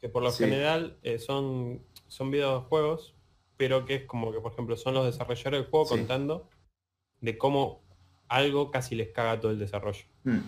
[0.00, 0.44] Que por lo Sí.
[0.44, 3.14] general eh, son, son videojuegos,
[3.56, 5.96] pero que es como que, por ejemplo, son los desarrolladores del juego Sí.
[5.96, 6.50] contando
[7.20, 7.82] de cómo
[8.28, 10.04] algo casi les caga todo el desarrollo.
[10.24, 10.40] Mm,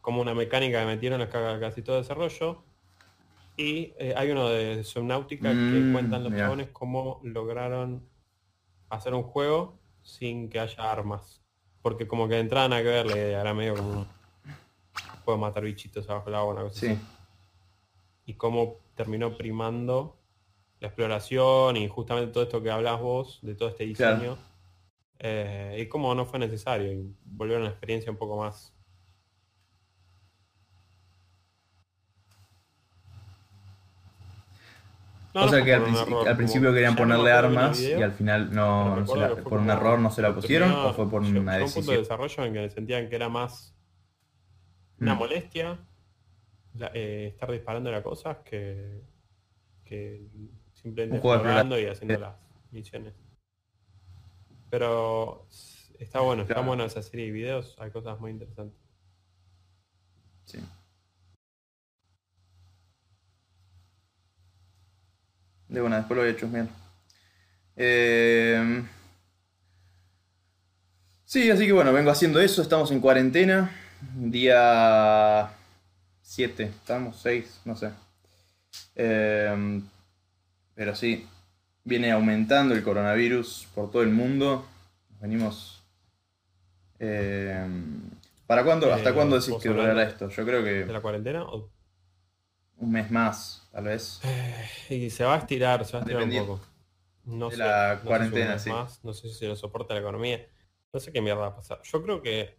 [0.00, 2.64] Como una mecánica que metieron les caga casi todo el desarrollo.
[3.56, 8.08] Y eh, hay uno de Subnautica que Mm, cuentan los chabones cómo lograron
[8.94, 11.42] hacer un juego sin que haya armas.
[11.82, 14.06] Porque como que entraban a que ver la idea, era medio como un
[15.24, 17.00] puedo matar bichitos abajo del agua, una cosa sí, así.
[18.26, 20.18] Y cómo terminó primando
[20.80, 24.16] la exploración y justamente todo esto que hablas vos, de todo este Claro.
[24.18, 24.38] diseño.
[25.18, 28.73] eh, y como no fue necesario, y volver a una experiencia un poco más.
[35.34, 39.04] No, o sea fue que al, error, principio querían ponerle armas y al final no,
[39.06, 41.40] se la- fue por un error no se la pusieron o fue por una llegó
[41.40, 41.98] un punto de decisión.
[41.98, 43.76] desarrollo en que sentían que era más
[45.00, 45.18] una Mm.
[45.18, 45.78] molestia
[46.74, 49.02] la- eh, estar disparando a cosas que,
[49.84, 50.28] que
[50.72, 52.36] simplemente explorando y haciendo las
[52.70, 53.14] misiones.
[54.70, 55.46] Pero
[55.98, 56.68] está bueno, está Claro.
[56.68, 58.78] bueno esa serie de videos, hay cosas muy interesantes.
[60.44, 60.58] Sí.
[65.74, 66.68] De bueno, después lo voy a chusmear.
[67.76, 68.82] Eh,
[71.24, 73.70] Sí, así que bueno, vengo haciendo eso, estamos en cuarentena.
[74.16, 75.50] Día
[76.22, 77.90] 7, estamos 6, no sé.
[78.96, 79.80] Eh,
[80.74, 81.26] Pero sí,
[81.84, 84.66] viene aumentando el coronavirus por todo el mundo.
[85.20, 85.82] Venimos...
[86.98, 87.66] eh,
[88.46, 88.92] ¿Para cuándo?
[88.92, 90.28] ¿Hasta Eh, cuándo decís que durará esto?
[90.28, 91.44] Yo creo ¿De que la cuarentena?
[91.44, 91.70] o-
[92.78, 94.20] un mes más, tal vez.
[94.88, 96.60] Y se va a estirar, se va a estirar un poco.
[97.24, 98.70] No de sé, la no sé si un cuarentena, sí.
[98.70, 100.46] más, no sé si se lo soporta la economía.
[100.92, 101.80] No sé qué mierda va a pasar.
[101.82, 102.58] Yo creo que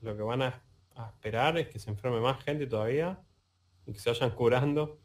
[0.00, 0.62] lo que van a,
[0.94, 3.20] a esperar es que se enferme más gente todavía
[3.84, 5.00] y que se vayan curando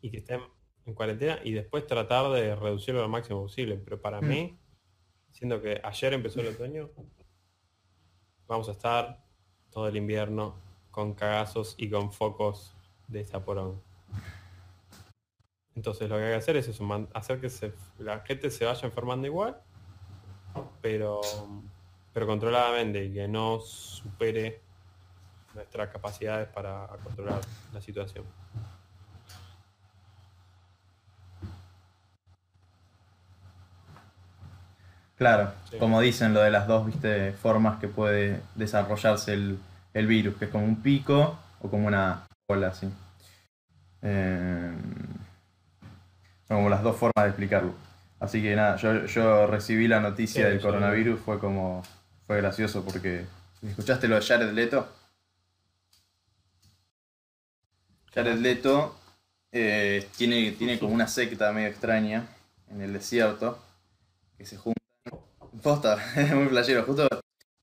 [0.00, 0.40] y que estén
[0.86, 3.76] en cuarentena y después tratar de reducirlo lo máximo posible.
[3.76, 4.28] Pero para Mm.
[4.28, 4.58] mí,
[5.30, 6.90] siendo que ayer empezó el otoño,
[8.48, 9.22] vamos a estar
[9.70, 10.56] todo el invierno
[10.90, 12.74] con cagazos y con focos
[13.10, 13.80] de saporón.
[15.74, 18.86] Entonces lo que hay que hacer es eso, hacer que se- la gente se vaya
[18.86, 19.56] enfermando igual,
[20.82, 21.20] pero,
[22.12, 24.60] pero controladamente y que no supere
[25.54, 27.40] nuestras capacidades para controlar
[27.72, 28.24] la situación.
[35.16, 35.76] Claro, Sí.
[35.78, 37.32] como dicen lo de las dos ¿viste?
[37.32, 39.58] formas que puede desarrollarse el,
[39.92, 42.88] el virus, que es como un pico o como una ola así.
[44.02, 44.72] Eh,
[46.48, 47.74] son como las dos formas de explicarlo.
[48.18, 51.82] Así que nada, yo, yo recibí la noticia Sí, del coronavirus, fue como,
[52.26, 53.24] fue gracioso porque,
[53.62, 54.88] ¿escuchaste lo de Jared Leto?
[58.12, 58.96] Jared Leto
[59.52, 62.26] eh, tiene, tiene como una secta medio extraña
[62.68, 63.58] en el desierto
[64.36, 64.74] que se juntan.
[65.62, 66.82] Posta, es muy playero.
[66.84, 67.08] Justo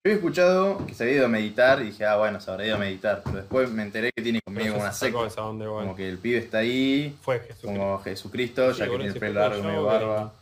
[0.08, 2.66] yo había escuchado que se había ido a meditar y dije, ah, bueno, se habrá
[2.66, 3.22] ido a meditar.
[3.24, 5.28] Pero después me enteré que tiene conmigo una secta.
[5.38, 7.68] Como que el pibe está ahí, Fue Jesucristo.
[7.68, 10.34] como Jesucristo, Sí, ya que boludo, tiene el se pelo fue largo, todo medio barba.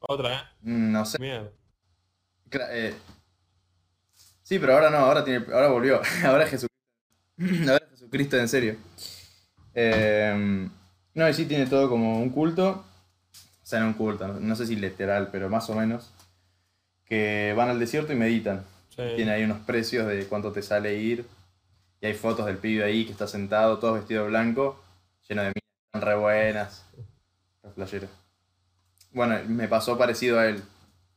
[0.00, 0.42] Otra, ¿eh?
[0.62, 1.18] Mm, No sé.
[1.18, 1.50] Mierda.
[2.50, 2.94] Cla- eh,
[4.42, 6.00] Sí, pero ahora no, ahora tiene, ahora volvió.
[6.24, 6.74] Ahora es Jesucristo.
[7.72, 8.76] Ahora es Jesucristo en serio.
[9.74, 10.68] Eh,
[11.14, 12.84] no, y sí tiene todo como un culto.
[13.62, 16.10] O sea, no un culto, no, no sé si literal, pero más o menos.
[17.08, 18.64] Que van al desierto y meditan.
[18.90, 19.02] Sí.
[19.16, 21.24] Tiene ahí unos precios de cuánto te sale ir.
[22.00, 24.80] Y hay fotos del pibe ahí que está sentado, todo vestido de blanco,
[25.28, 26.84] lleno de minas, re buenas.
[27.62, 28.10] Re flasheros.
[29.12, 30.62] Bueno, me pasó parecido a él.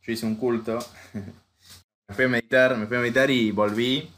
[0.01, 0.79] Yo hice un culto.
[2.07, 4.09] me fui a meditar, me fui a meditar y volví.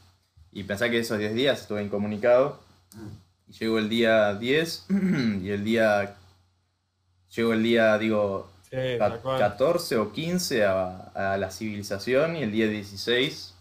[0.51, 2.61] Y pensé que esos 10 días estuve incomunicado.
[3.47, 4.86] Y llegó el día 10
[5.41, 6.15] y el día...
[7.36, 9.39] Llegó el día, digo, Sí, ca- tal cual.
[9.39, 10.97] 14 o 15 a,
[11.34, 13.55] a la civilización y el día 16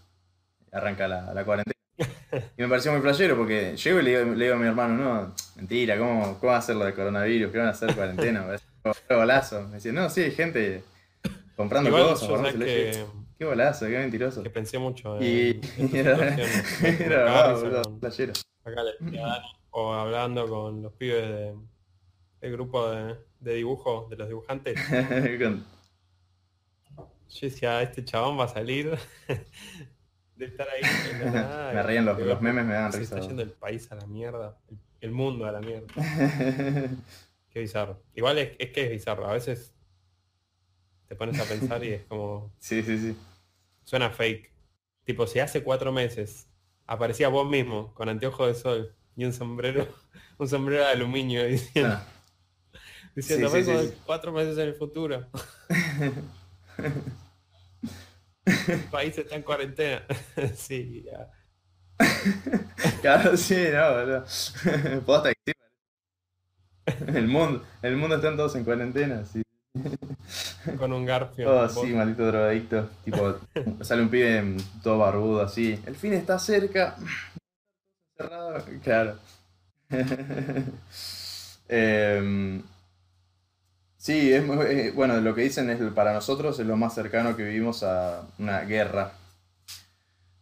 [0.73, 1.73] arranca la, la cuarentena.
[2.57, 4.95] Y me pareció muy playero porque llego y le digo, le digo a mi hermano,
[4.97, 7.53] no, mentira, ¿cómo, cómo va a ser lo de coronavirus?
[7.53, 8.47] ¿Qué van a hacer cuarentena?
[8.85, 9.63] Un golazo.
[9.69, 10.83] Me decía, no, sí, hay gente
[11.57, 13.01] comprando Igual cosas, yo guardando sabes leche".
[13.01, 13.07] que,
[13.39, 14.43] Qué golazo, qué mentiroso.
[14.43, 16.37] que pensé mucho en, Y en era,
[16.81, 18.33] era boludo, con- playero.
[18.65, 21.55] acá le decía a Dani, o hablando con los pibes de,
[22.41, 24.79] del grupo de, de dibujo, de los dibujantes.
[27.29, 28.91] Yo decía, este chabón va a salir
[30.37, 30.83] de estar ahí
[31.13, 31.73] en la nada.
[31.73, 33.15] Me reían los, memes, me dan Se risa.
[33.17, 35.87] está yendo el país a la mierda, el, el mundo a la mierda.
[37.51, 38.03] Qué bizarro.
[38.15, 39.27] Igual es, es que es bizarro.
[39.27, 39.75] A veces
[41.09, 42.53] te pones a pensar y es como.
[42.59, 43.17] sí, sí, sí.
[43.85, 44.53] Suena fake.
[45.05, 46.49] Tipo, si hace cuatro meses
[46.87, 49.89] aparecía vos mismo con anteojos de sol y un sombrero,
[50.39, 52.07] un sombrero de aluminio diciendo, Ah,
[53.15, 53.99] diciendo Sí, sí, "Vengo sí, de sí.
[54.07, 55.27] cuatro meses en el futuro.
[58.47, 60.03] el país está en cuarentena.
[60.57, 61.29] sí, ya.
[63.01, 64.25] Claro, sí, no, boludo.
[65.05, 65.53] Posta que sí.
[67.09, 69.43] El mundo, el mundo están todos en cuarentena, sí.
[70.79, 71.51] Con un garfio.
[71.51, 72.89] Oh, sí, maldito drogadicto.
[73.05, 73.39] Tipo,
[73.83, 75.79] sale un pibe mm, todo barbudo así.
[75.87, 76.97] El fin está cerca.
[78.17, 78.65] Cerrado.
[78.83, 79.19] Claro.
[81.69, 82.61] Eh,
[84.03, 87.37] sí, es, muy- eh, bueno, lo que dicen es para nosotros es lo más cercano
[87.37, 89.13] que vivimos a una guerra.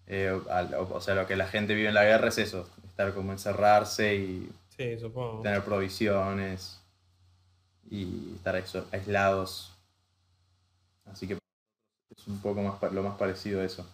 [0.06, 3.12] Eh, o, o sea, lo que la gente vive en la guerra es eso, estar
[3.14, 5.42] como encerrarse y Sí, supongo.
[5.42, 6.80] tener provisiones
[7.90, 8.56] y estar
[8.92, 9.72] aislados.
[11.12, 11.34] Así que
[12.16, 13.86] es un poco más lo más parecido a eso.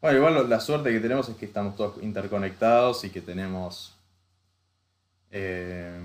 [0.00, 3.94] Bueno, igual lo- la suerte que tenemos es que estamos todos interconectados y que tenemos
[5.32, 6.00] eh,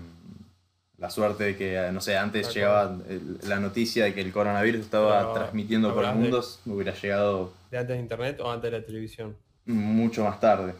[0.97, 4.81] la suerte de que, no sé, antes llegaba el- la noticia de que el coronavirus
[4.81, 8.49] estaba Pero, transmitiendo por el de- mundo, me hubiera llegado ¿De antes de internet o
[8.51, 9.37] antes de la televisión?
[9.65, 10.73] mucho más tarde.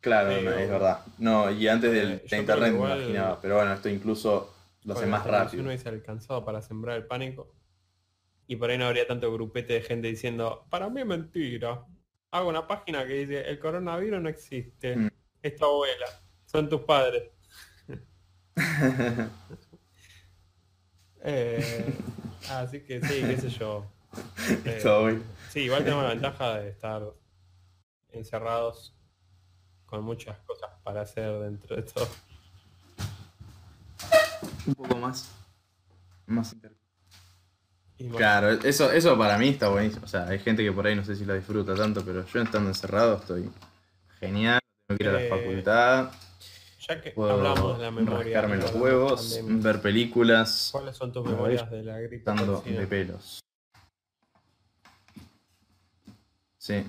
[0.00, 1.00] Claro, no, es verdad.
[1.18, 5.06] No, y antes del, Eh, de internet me imaginaba, pero bueno, esto incluso lo hace
[5.06, 5.64] más rápido.
[5.64, 7.52] hubiese alcanzado para sembrar el pánico.
[8.46, 11.84] Y por ahí no habría tanto grupete de gente diciendo, para mí es mentira.
[12.30, 14.96] Hago una página que dice, el coronavirus no existe.
[14.96, 15.08] Mm.
[15.42, 16.06] Es tu abuela.
[16.46, 17.30] Son tus padres.
[21.28, 21.92] Eh,
[22.50, 23.84] así que sí, qué sé yo.
[24.64, 25.20] Eh,
[25.50, 27.02] sí, igual tenemos la ventaja de estar
[28.12, 28.94] encerrados
[29.84, 32.08] con muchas cosas para hacer dentro de todo.
[34.66, 35.30] Un poco más.
[36.26, 36.85] Más inter- Y
[37.98, 40.04] bueno, Claro, eso, eso para mí está buenísimo.
[40.04, 42.42] O sea, hay gente que por ahí no sé si lo disfruta tanto, pero yo
[42.42, 43.50] estando encerrado estoy
[44.20, 44.60] genial.
[44.86, 46.10] Tengo que ir a la Eh, facultad,
[46.88, 48.18] ya que puedo hablamos de la memoria.
[48.40, 52.16] rascarme los la huevos, ver películas, ¿Cuáles son tus memorias de la gripe?
[52.16, 53.40] estando de pelos.
[56.58, 56.84] Sí.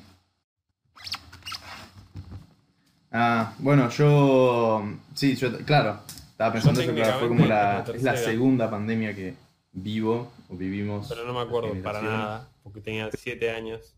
[3.11, 4.83] Ah, bueno, yo.
[5.15, 5.57] Sí, yo.
[5.59, 5.99] Claro,
[6.31, 9.35] estaba pensando Yo que claro, fue como la, es la la segunda pandemia que
[9.71, 11.07] vivo vivimos.
[11.09, 13.95] Pero no me acuerdo para nada, porque tenía 7 años.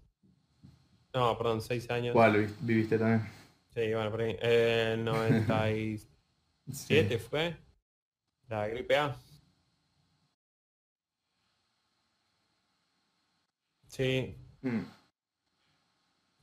[1.13, 2.13] No, perdón, 6 años.
[2.13, 3.27] ¿Cuál vi- viviste también?
[3.73, 4.35] Sí, bueno, por ahí.
[4.41, 6.09] Eh, 97
[6.71, 7.17] Sí.
[7.17, 7.55] fue.
[8.47, 9.15] La gripe A.
[13.87, 14.81] Sí, Mm.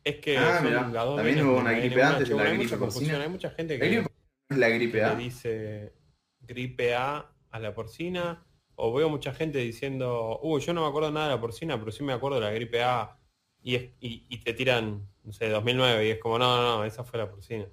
[0.04, 2.78] es que Ah, son dos también hubo una gripe antes de la hay gripe mucha
[2.78, 3.24] confusión, porcina.
[3.24, 4.06] Hay mucha gente que,
[4.50, 5.14] la gripe A.
[5.14, 5.92] dice
[6.40, 8.45] gripe A a la porcina,
[8.76, 11.90] o veo mucha gente diciendo, uh, yo no me acuerdo nada de la porcina, pero
[11.92, 13.18] sí me acuerdo de la gripe A,
[13.62, 16.84] y, es- y, y te tiran, no sé, 2009, y es como, no, no, no,
[16.84, 17.66] esa fue la porcina.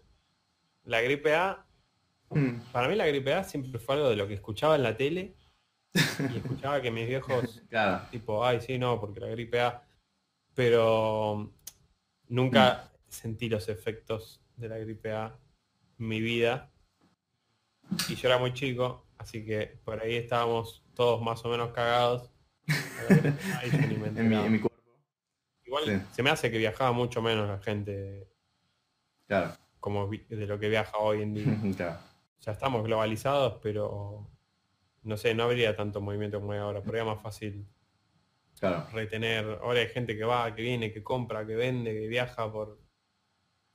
[0.86, 1.66] La gripe A,
[2.30, 2.72] Mm.
[2.72, 5.36] para mí la gripe A siempre fue algo de lo que escuchaba en la tele,
[5.94, 8.08] y escuchaba que mis viejos Claro.
[8.10, 9.86] tipo, ay, sí, no, porque la gripe A.
[10.56, 11.52] Pero
[12.30, 15.38] nunca sentí los efectos de la gripe A
[16.00, 16.72] en mi vida.
[18.10, 22.32] Y yo era muy chico, así que por ahí estábamos todos más o menos cagados.
[23.90, 24.46] Ni me En mi, enteraba.
[24.46, 24.80] en mi cuerpo.
[25.66, 26.02] Igual sí.
[26.12, 28.30] se me hace que viajaba mucho menos la gente
[29.28, 29.54] Claro.
[29.80, 31.46] como de lo que viaja hoy en día.
[31.78, 32.00] claro.
[32.42, 34.30] Ya estamos globalizados, pero
[35.04, 36.82] no sé, no habría tanto movimiento como hay ahora.
[36.82, 37.66] Pero era más fácil
[38.60, 38.86] Claro.
[38.94, 39.60] retener.
[39.62, 42.80] Ahora hay gente que va, que viene, que compra, que vende, que viaja por,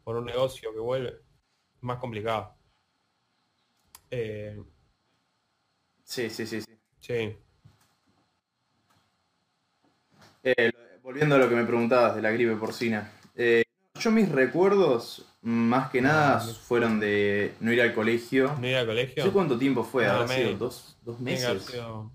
[0.05, 1.11] por un negocio, que vuelve.
[1.77, 2.55] Es más complicado.
[4.11, 4.63] Eh,
[6.09, 6.67] Sí, sí, sí, sí.
[7.01, 7.37] sí,
[10.43, 13.13] Eh, volviendo a lo que me preguntabas de la gripe porcina.
[13.35, 13.63] Eh,
[14.01, 18.57] yo mis recuerdos, más que nada, Ah, fueron de no ir al colegio.
[18.59, 19.23] no ir al No colegio.
[19.23, 21.63] sé cuánto tiempo fue, Ah, habrá sido dos, dos meses.
[21.67, 22.11] sido-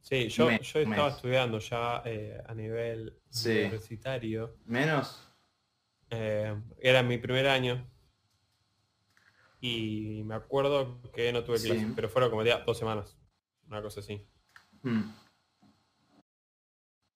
[0.00, 1.16] Sí, yo, mes, yo estaba mes.
[1.16, 3.50] estudiando ya eh, a nivel Sí.
[3.58, 4.56] universitario.
[4.64, 5.22] ¿Menos?
[6.08, 7.86] Eh, era mi primer año.
[9.60, 11.66] Y me acuerdo que no tuve Sí.
[11.68, 13.17] clases, pero fueron como ya dos semanas.
[13.68, 14.26] Una cosa así.
[14.82, 15.02] Mm.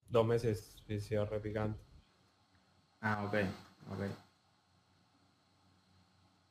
[0.08, 1.80] Dos meses sido re picante.
[3.00, 3.34] Ah, ok,
[3.90, 4.00] ok.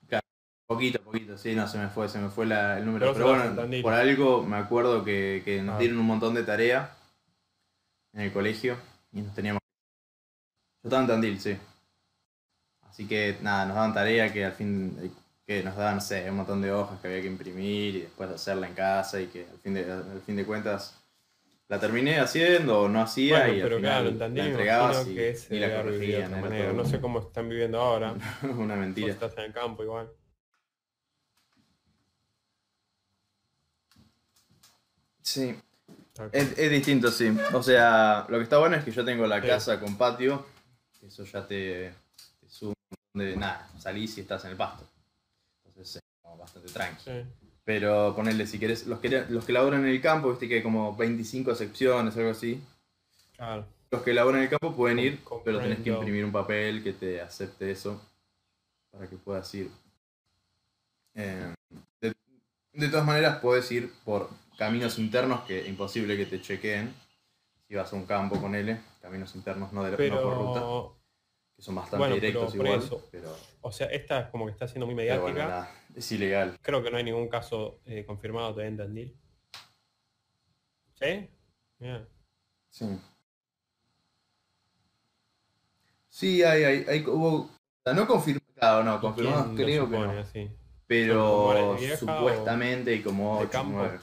[0.07, 0.25] Claro,
[0.65, 3.13] poquito, poquito, sí, no, se me fue, se me fue la- el número.
[3.13, 5.79] Pero bueno, por algo me acuerdo que, que nos Ah.
[5.79, 6.95] dieron un montón de tarea
[8.13, 8.77] en el colegio
[9.13, 9.61] y nos teníamos...
[10.83, 11.55] Yo estaba en Tandil, sí.
[12.81, 15.13] Así que nada, nos daban tarea que al fin,
[15.45, 18.29] que nos daban, no sé, un montón de hojas que había que imprimir y después
[18.29, 20.97] hacerla en casa y que al fin de, al fin de cuentas
[21.67, 25.15] la terminé haciendo o no hacía Bueno, y al pero final claro, la entregabas y,
[25.15, 26.25] que se y la de corregían.
[26.25, 26.73] otra manera.
[26.73, 28.13] No sé cómo están viviendo ahora.
[28.43, 29.13] una Vos mentira.
[29.13, 30.09] estás en el campo igual.
[35.23, 35.55] Sí,
[36.31, 37.31] es, es distinto, sí.
[37.53, 39.47] O sea, lo que está bueno es que yo tengo la Sí.
[39.47, 40.45] casa con patio,
[41.01, 41.93] eso ya te,
[42.39, 42.73] te montón
[43.13, 44.85] de nada, salís y estás en el pasto.
[45.81, 47.03] Entonces es como bastante tranqui.
[47.03, 47.25] Sí.
[47.63, 50.63] Pero ponerle, si querés, los que, los que laburan en el campo, viste que hay
[50.63, 52.61] como 25 secciones, algo así.
[53.35, 53.65] Claro.
[53.91, 55.99] Los que laburan en el campo pueden ir, Com- pero tenés que comprendo.
[56.01, 58.01] imprimir un papel que te acepte eso.
[58.91, 59.69] para que puedas ir.
[61.15, 61.53] Eh,
[62.01, 62.13] de,
[62.73, 66.93] de todas maneras, puedes ir por caminos internos que imposible que te chequeen.
[67.67, 70.97] Si vas a un campo con L, caminos internos no, de, no por ruta, Pero,
[71.55, 73.01] que son bastante Bueno, pero directos por igual.
[73.11, 75.21] pero, o sea, esta es como que está siendo muy mediática.
[75.31, 76.57] bueno, es ilegal.
[76.61, 79.17] Creo que no hay ningún caso eh, confirmado todavía en Tandil.
[80.93, 81.29] ¿Sí?
[81.79, 82.07] Mira.
[82.69, 82.85] Sí.
[86.09, 87.49] Sí, hay, hay, hay hubo.
[87.85, 90.49] no confirmado, no, ¿Y confirmados quién lo creo que no.
[90.87, 93.77] Pero vieja supuestamente hay como de 8 campo?
[93.77, 93.99] 9.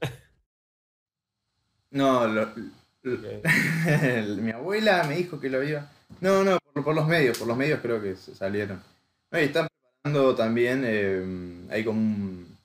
[1.90, 2.54] No, lo-
[3.02, 5.90] mi abuela me dijo que lo había.
[6.20, 8.82] No, no, por, por los medios, por los medios creo que se salieron.
[9.30, 9.68] No, y están
[10.02, 12.58] preparando también, eh, hay como un,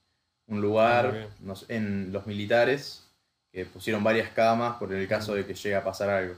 [0.47, 3.07] un lugar no sé, en los militares
[3.51, 6.35] que pusieron varias camas por el caso de que llegue a pasar algo.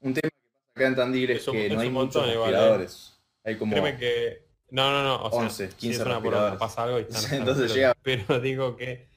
[0.00, 2.26] Un tema que pasa acá en Tandil es Es un- que es no hay muchos
[2.26, 2.56] igual, ¿eh?
[2.56, 3.20] respiradores.
[3.44, 4.46] Hay como Créeme que.
[4.70, 5.22] No, no, no.
[5.24, 6.58] O sea, 11, si 15 es una poronga, respiradores.
[6.60, 7.94] pasa algo y están, Entonces llega-.
[8.02, 9.08] Pero digo que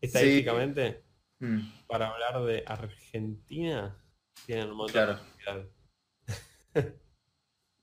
[0.00, 1.02] estadísticamente,
[1.44, 3.96] Mm, para hablar de Argentina,
[4.46, 5.12] tienen un montón Claro.
[5.14, 5.68] de respiradores.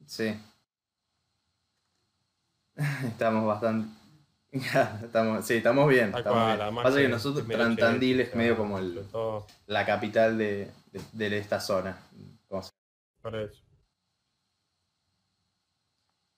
[0.06, 0.36] Sí.
[3.06, 3.90] Estamos bastante.
[5.04, 6.08] estamos, sí, estamos bien.
[6.08, 6.62] Estamos cual, bien.
[6.62, 9.86] además Pasa que nosotros, es medio Tran- Tandil chévere, es medio como el- todo la
[9.86, 11.98] capital de, de- de esta zona.
[13.22, 13.62] Por eso.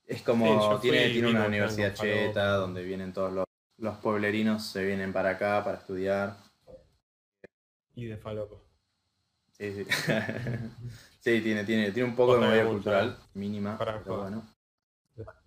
[0.05, 3.45] Es como, tiene, tiene una universidad cheta donde vienen todos los,
[3.77, 6.35] los pueblerinos, se vienen para acá para estudiar.
[7.95, 8.57] Y de falopa.
[9.51, 9.85] Sí, sí.
[11.21, 14.43] sí, tiene, tiene, tiene un poco de movida cultural, mínima, Para pero bueno.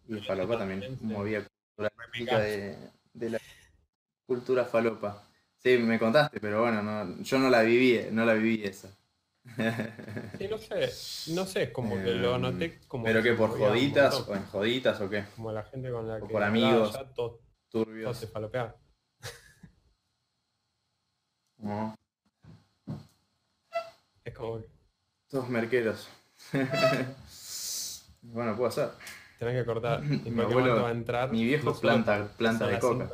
[0.09, 1.47] Y falopa también, movida
[1.77, 2.79] cultural de,
[3.13, 3.39] de la
[4.27, 5.23] cultura falopa.
[5.59, 8.89] Sí, me contaste, pero bueno, no, yo no la viví, no la viví esa.
[10.39, 13.37] Sí, no sé, no sé, es como que lo Em, noté como ¿Pero que qué,
[13.37, 15.25] por joditas o en joditas o qué?
[15.37, 16.93] Como la gente con la o que por amigos.
[16.93, 18.17] ya, todo, todo Turbios.
[18.17, 18.75] se falopeaba.
[21.59, 21.95] No,
[24.25, 24.74] Es como que
[25.35, 26.09] todos merqueros.
[28.23, 28.91] bueno, puede ser.
[29.41, 30.01] tenés que cortar.
[30.05, 31.33] En Mi abuelo- va a entrar.
[31.33, 33.05] mi viejo planta- planta de coca.
[33.07, 33.11] de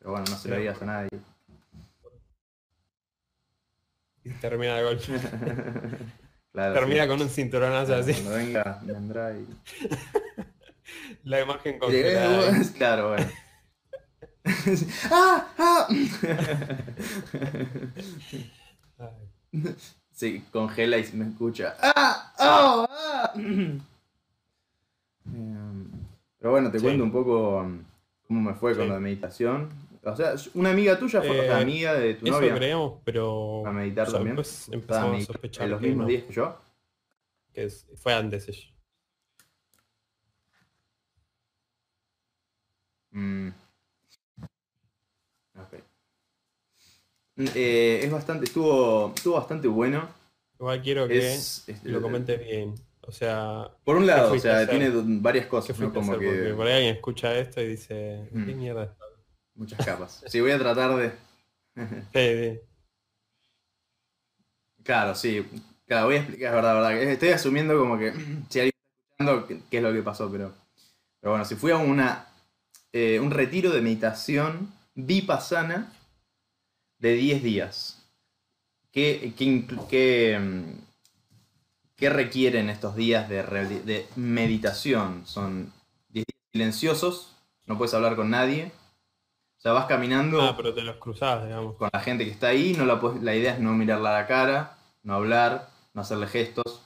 [0.00, 1.10] Pero bueno, no se lo digas a nadie.
[4.24, 5.04] Y termina de golpe.
[6.52, 7.08] claro, termina sí.
[7.08, 8.14] con un cinturonazo así.
[8.14, 9.46] Cuando venga, vendrá y.
[11.22, 12.70] La imagen ahí.
[12.76, 13.30] claro, bueno.
[15.10, 15.46] ¡Ah!
[15.58, 15.88] ¡Ah!
[20.18, 21.76] Se congela y se me escucha.
[21.80, 22.32] ¡Ah!
[22.40, 22.88] ¡Oh!
[22.90, 23.32] ¡Ah!
[25.32, 25.90] Em,
[26.38, 26.84] Pero bueno, te Sí.
[26.84, 27.84] cuento un poco um,
[28.26, 28.92] cómo me fue con Sí.
[28.92, 29.68] de meditación.
[30.02, 33.70] O sea, una amiga tuya fue Eh, amiga de tu Eso novia creíamos, pero a
[33.72, 34.38] meditar o sea, también.
[34.72, 36.56] empezamos a sospechar en los mismos no, días que yo.
[37.52, 38.68] que es- fue antes ella.
[43.12, 43.48] Mm.
[45.58, 45.74] Ok.
[45.74, 50.08] Mm, eh, es bastante, estuvo, estuvo bastante bueno.
[50.58, 52.74] Igual quiero que Es, es- lo comentes bien.
[53.02, 55.92] O sea, Por un lado, o sea, tiene varias ¿qué cosas, ¿no?
[55.92, 56.24] Como hacer?
[56.24, 58.56] Porque que por ahí alguien escucha esto y dice, ¿qué Mm.
[58.58, 58.94] mierda?
[59.54, 60.22] muchas capas.
[60.26, 61.12] Sí, voy a tratar de.
[62.12, 62.60] Sí, sí.
[64.82, 65.46] Claro, sí.
[65.86, 66.92] Claro, voy a explicar, es verdad, verdad.
[67.02, 68.12] Estoy asumiendo como que
[68.48, 70.52] si alguien está escuchando qué, qué es lo que pasó, pero.
[71.20, 72.26] Pero bueno, si fui a una,
[72.92, 75.92] eh, un retiro de meditación vipassana
[76.98, 78.02] de 10 días.
[78.92, 80.80] ¿Qué, qué, inclu- qué, mm,
[81.96, 85.26] qué requieren estos días de, meditación?
[85.26, 85.72] Son
[86.08, 87.34] 10 días silenciosos,
[87.66, 88.72] no puedes hablar con nadie.
[89.58, 91.76] O sea, vas caminando Ah, pero te los cruzás, digamos.
[91.76, 94.26] con la gente que está ahí, no la, la idea es no mirarla a la
[94.26, 96.82] cara, no hablar, no hacerle gestos.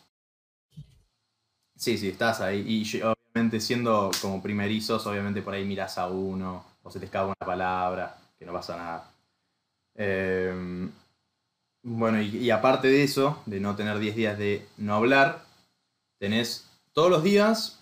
[1.77, 2.65] Sí, sí, estás ahí.
[2.67, 7.07] Y yo, obviamente siendo como primerizos, obviamente por ahí miras a uno, o se te
[7.07, 9.12] escapa una palabra, que no pasa nada.
[9.95, 10.89] Eh,
[11.83, 15.45] bueno, y, aparte de eso, de no tener 10 días de no hablar,
[16.19, 17.81] tenés todos los días,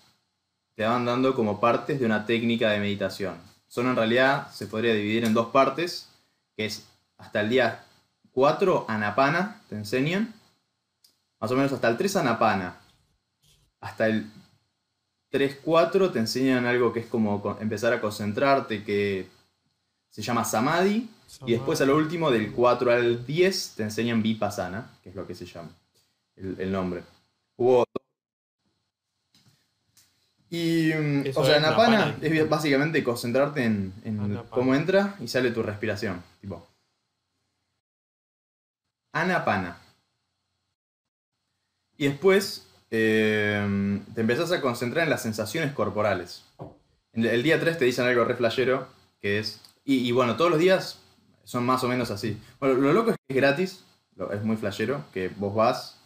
[0.75, 3.35] te van dando como partes de una técnica de meditación.
[3.67, 6.09] Son en realidad, se podría dividir en dos partes,
[6.57, 6.85] que es
[7.17, 7.83] hasta el día
[8.31, 10.33] 4 anapana, te enseñan.
[11.39, 12.77] Más o menos hasta el 3 anapana.
[13.79, 14.29] Hasta el
[15.29, 19.27] 3-4 te enseñan algo que es como co- empezar a concentrarte, que
[20.09, 21.09] se llama samadhi.
[21.45, 25.25] Y después a lo último, del 4 al 10, te enseñan vipassana, que es lo
[25.25, 25.69] que se llama,
[26.35, 27.03] el, el nombre.
[27.57, 27.85] Hubo
[30.51, 32.27] y, mm, Eso o sea, Anapana Napana.
[32.27, 34.49] es básicamente concentrarte en, en Anapana.
[34.49, 36.21] cómo entra y sale tu respiración.
[36.41, 36.67] Tipo.
[39.13, 39.77] Anapana.
[41.97, 46.43] Y después eh, te empezás a concentrar en las sensaciones corporales.
[47.13, 48.87] El día 3 te dicen algo re flashero,
[49.21, 49.61] que es...
[49.85, 51.00] Y, y bueno, todos los días
[51.51, 52.37] son más o menos así.
[52.59, 53.83] Bueno, lo loco es que es gratis,
[54.31, 55.99] es muy flashero, que vos vas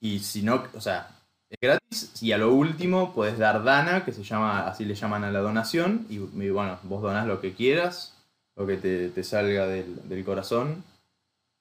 [0.00, 1.10] y si no, o sea,
[1.50, 5.24] es gratis y a lo último podés dar dana, que se llama, así le llaman
[5.24, 8.14] a la donación, y, y bueno, vos donás lo que quieras,
[8.56, 10.82] lo que te, te salga del, del corazón,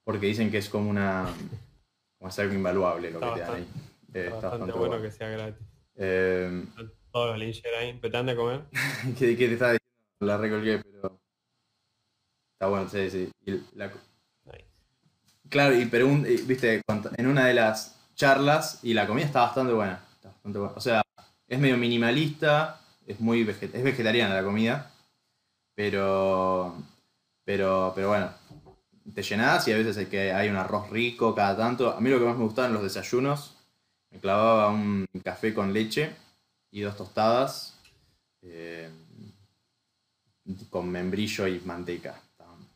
[0.06, 1.26] porque dicen que es como una...
[2.18, 3.68] como es algo invaluable lo Está que te dan ahí.
[4.14, 5.68] Eh, Está está bastante bueno que sea gratis.
[5.96, 6.66] Eh,
[7.12, 8.62] Todos los linchers ahí, petán de comer.
[9.20, 9.88] ¿Qué, qué te estaba diciendo?
[10.20, 11.20] La recolgué, pero.
[12.58, 13.32] Está bueno, sí, sí.
[13.46, 13.92] Y la-
[14.46, 14.66] Nice.
[15.50, 16.82] Claro, y pero un- viste,
[17.18, 20.04] en una de las charlas, y la comida está bastante buena.
[20.16, 20.76] Está bastante buena.
[20.76, 21.02] O sea,
[21.48, 24.92] es medio minimalista, es muy veget- es vegetariana la comida,
[25.76, 26.76] pero.
[27.46, 28.30] Pero, pero bueno,
[29.16, 31.92] te llenás y a veces hay, que, hay un arroz rico cada tanto.
[31.92, 33.56] A mí lo que más me gustaban los desayunos,
[34.12, 36.16] me clavaba un café con leche
[36.72, 37.80] y dos tostadas
[38.44, 38.90] eh,
[40.70, 42.20] con membrillo y manteca.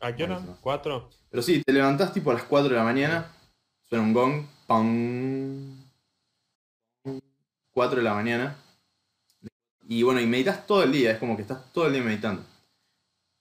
[0.02, 0.40] ¿A qué hora?
[0.60, 1.08] ¿Cuatro?
[1.30, 3.30] Pero sí, te levantás tipo a las 4 de la mañana,
[3.88, 5.76] suena un gong, pam,
[7.72, 8.56] 4 de la mañana.
[9.88, 12.44] Y bueno, y meditas todo el día, es como que estás todo el día meditando.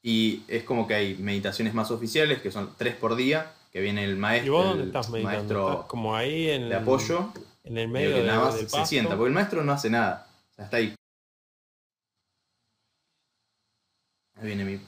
[0.04, 4.04] Y es como que hay meditaciones más oficiales, que son 3 por día, que viene
[4.04, 5.38] el ¿Y maestro, vos dónde el estás meditando?
[5.38, 7.32] maestro ¿Estás como ahí en de apoyo,
[7.64, 8.86] en el y medio el que de- nada más del se pasto?
[8.88, 10.28] sienta, porque el maestro no hace nada.
[10.52, 10.96] O sea, está ahí.
[14.36, 14.80] Ahí viene mi.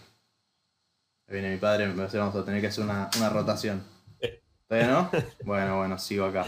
[1.33, 3.83] Viene mi padre, me parece que vamos a tener que hacer una, una rotación.
[4.19, 4.41] Eh.
[4.67, 5.09] ¿Todavía no?
[5.43, 6.45] Bueno, bueno, sigo acá.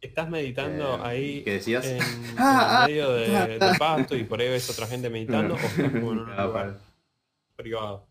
[0.00, 1.84] ¿Estás meditando Eh, ahí ¿Qué decías?
[1.84, 5.10] en, en Ah, ah, el medio de- del pasto y por ahí ves otra gente
[5.10, 6.72] meditando o estás como en un Ah, lugar vale.
[7.56, 8.06] privado?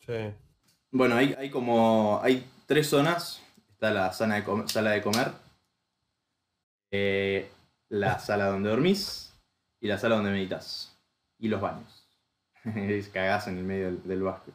[0.00, 0.32] Sí.
[0.90, 2.20] Bueno, hay, hay como.
[2.22, 3.42] Hay tres zonas.
[3.72, 5.32] Está la sala de, com- sala de comer.
[6.90, 7.50] eh,
[7.88, 9.32] la sala donde dormís.
[9.80, 10.96] Y la sala donde meditas.
[11.38, 12.06] Y los baños.
[13.12, 14.50] Cagás en el medio del, del bosque.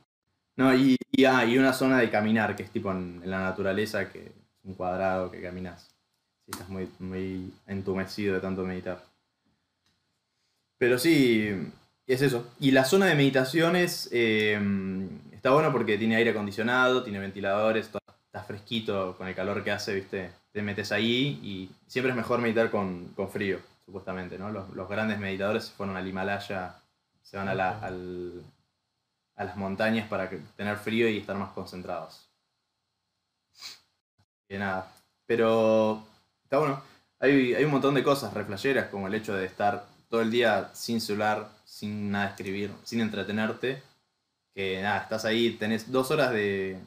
[0.58, 3.40] No, y, y, ah, y una zona de caminar, que es tipo en, en la
[3.40, 4.32] naturaleza, que es
[4.64, 5.90] un cuadrado que caminas.
[6.46, 9.04] Si estás muy, muy entumecido de tanto meditar.
[10.78, 11.50] Pero sí,
[12.08, 12.48] es eso.
[12.60, 14.60] Y la zona de meditaciones eh,
[15.32, 19.72] está bueno porque tiene aire acondicionado, tiene ventiladores, todo- está fresquito con el calor que
[19.72, 20.32] hace, ¿viste?
[20.54, 24.50] Te metes ahí y siempre es mejor meditar con, con frío, supuestamente, ¿no?
[24.52, 26.76] Los, los grandes meditadores se fueron al Himalaya,
[27.22, 28.44] se van a, la- al-
[29.36, 32.28] a las montañas para que- tener frío y estar más concentrados.
[34.50, 34.92] Y nada.
[35.26, 36.04] Pero
[36.44, 36.82] está bueno.
[37.20, 40.70] Hay, hay un montón de cosas reflejeras, como el hecho de estar todo el día
[40.74, 43.82] sin celular, sin nada escribir, sin entretenerte.
[44.54, 46.80] Que nada, estás ahí, tenés dos horas de.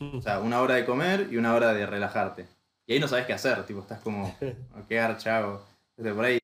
[0.00, 2.46] O sea, una hora de comer y una hora de relajarte.
[2.86, 4.28] Y ahí no sabes qué hacer, tipo, estás como,
[4.80, 5.62] ok, archavo.
[5.98, 6.38] Entonces, por ahí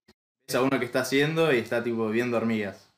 [0.49, 2.93] ves a uno que está haciendo y está tipo viendo hormigas.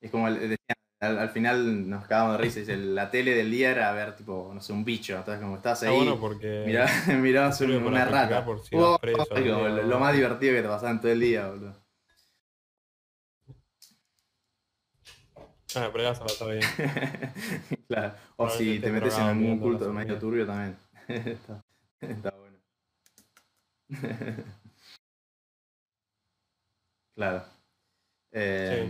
[0.00, 0.56] Es como al,
[1.00, 4.60] al final nos cagamos de risa, dice, la tele del día era ver tipo, no
[4.62, 5.16] sé, un bicho.
[5.16, 6.86] Entonces como estás Está ahí, bueno porque mirá,
[7.20, 8.44] mirabas un- una rata.
[8.44, 11.48] por si vas Oh, preso lo, más divertido que te pasaba en todo el día,
[11.48, 11.74] boludo.
[15.74, 16.62] Ah, pero ya estar bien.
[17.88, 18.14] claro.
[18.38, 20.78] O si te metes en algún culto medio turbio también.
[21.08, 21.62] está,
[22.00, 22.56] está bueno.
[27.16, 27.42] Claro.
[28.32, 28.88] Eh,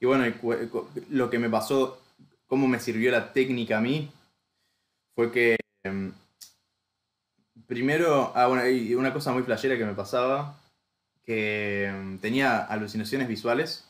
[0.00, 2.00] Y bueno, y cu- lo que me pasó,
[2.48, 4.10] cómo me sirvió la técnica a mí,
[5.14, 6.12] fue que em,
[7.66, 10.56] primero, ah, bueno, y una cosa muy flashera que me pasaba,
[11.24, 13.84] que em, tenía alucinaciones visuales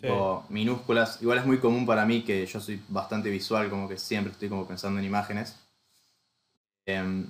[0.00, 0.06] Sí.
[0.08, 1.20] o minúsculas.
[1.22, 4.48] Igual es muy común para mí que yo soy bastante visual, como que siempre estoy
[4.48, 5.56] como pensando en imágenes.
[6.86, 7.26] Em,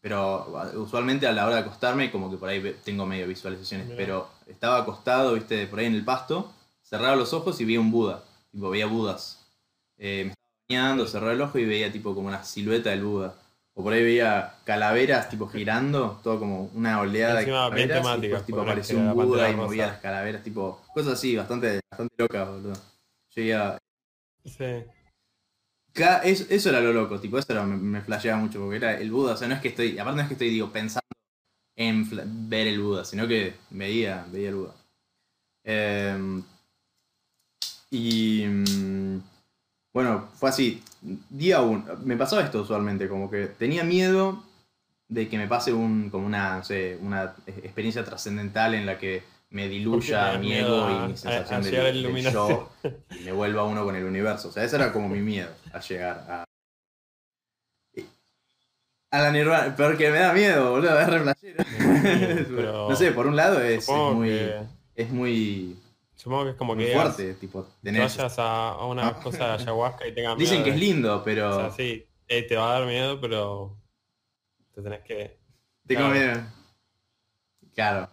[0.00, 0.46] pero
[0.76, 3.86] usualmente a la hora de acostarme, como que por ahí tengo medio visualizaciones.
[3.86, 3.96] Mirá.
[3.98, 6.50] Pero estaba acostado, viste, por ahí en el pasto,
[6.82, 8.22] cerraba los ojos y veía un Buda.
[8.50, 9.46] Tipo, veía Budas.
[9.98, 13.34] Eh, me estaba bañando, cerraba el ojo y veía tipo como una silueta del Buda.
[13.74, 18.18] O por ahí veía calaveras tipo girando, todo como una oleada Encima de bien calaveras.
[18.18, 22.14] y después, tipo apareció un Buda y movía las calaveras, tipo, cosas así, bastante, bastante
[22.18, 22.72] locas, boludo.
[23.34, 23.78] Yo iba,
[24.44, 24.64] Sí.
[26.22, 29.34] Eso era lo loco, tipo, eso era- me, me flasheaba mucho, porque era el Buda,
[29.34, 31.06] o sea, no es que estoy, aparte no es que estoy, digo, pensando
[31.76, 32.06] en
[32.50, 34.74] ver el Buda, sino que veía, veía el Buda.
[35.64, 36.42] Em,
[37.90, 39.20] y mm,
[39.94, 40.82] bueno, fue así,
[41.30, 44.42] día uno, me pasaba esto usualmente, como que tenía miedo
[45.08, 46.62] de que me pase un, como una,
[47.02, 51.60] una experiencia trascendental en la que me diluya mi miedo ego a- y mi sensación
[51.60, 52.70] a del- yo
[53.10, 54.48] y me vuelva uno con el universo.
[54.48, 56.44] O sea, ese era como mi miedo a llegar a.
[59.12, 61.64] A la Nirvana, porque me da miedo, boludo, es re flashero.
[62.56, 64.60] pero No sé, por un lado es, muy, que,
[64.94, 65.76] es muy,
[66.14, 68.02] supongo que es como muy que fuerte, tipo, tener...
[68.02, 69.20] vayas a, a una Ah.
[69.20, 70.48] cosa de ayahuasca y tengas miedo.
[70.48, 71.50] Dicen que es de- lindo, pero...
[71.56, 73.76] O sea, sí, eh, te va a dar miedo, pero
[74.76, 75.40] te tenés que...
[75.88, 76.14] Tengo Claro.
[76.14, 76.40] miedo.
[77.74, 78.08] Claro.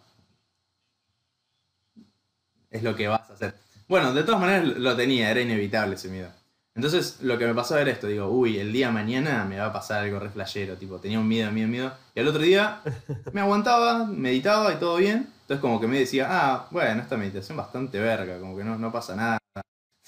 [2.70, 3.56] Es lo que vas a hacer.
[3.88, 6.30] Bueno, de todas maneras lo tenía, era inevitable ese miedo.
[6.78, 9.66] Entonces lo que me pasó era esto, digo, uy, el día de mañana me va
[9.66, 11.92] a pasar algo re flashero, tipo, tenía un miedo, miedo, miedo.
[12.14, 12.82] Y al otro día
[13.34, 15.28] me aguantaba, meditaba y todo bien.
[15.42, 18.92] Entonces como que me decía, ah, bueno, esta meditación bastante verga, como que no, no
[18.92, 19.40] pasa nada.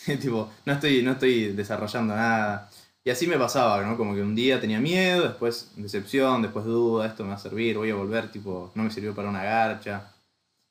[0.22, 2.70] tipo, no estoy, no estoy desarrollando nada.
[3.04, 3.98] Y así me pasaba, ¿no?
[3.98, 7.78] Como que un día tenía miedo, después decepción, después duda, esto me va a servir,
[7.78, 10.12] voy a volver, tipo, no me sirvió para una garcha.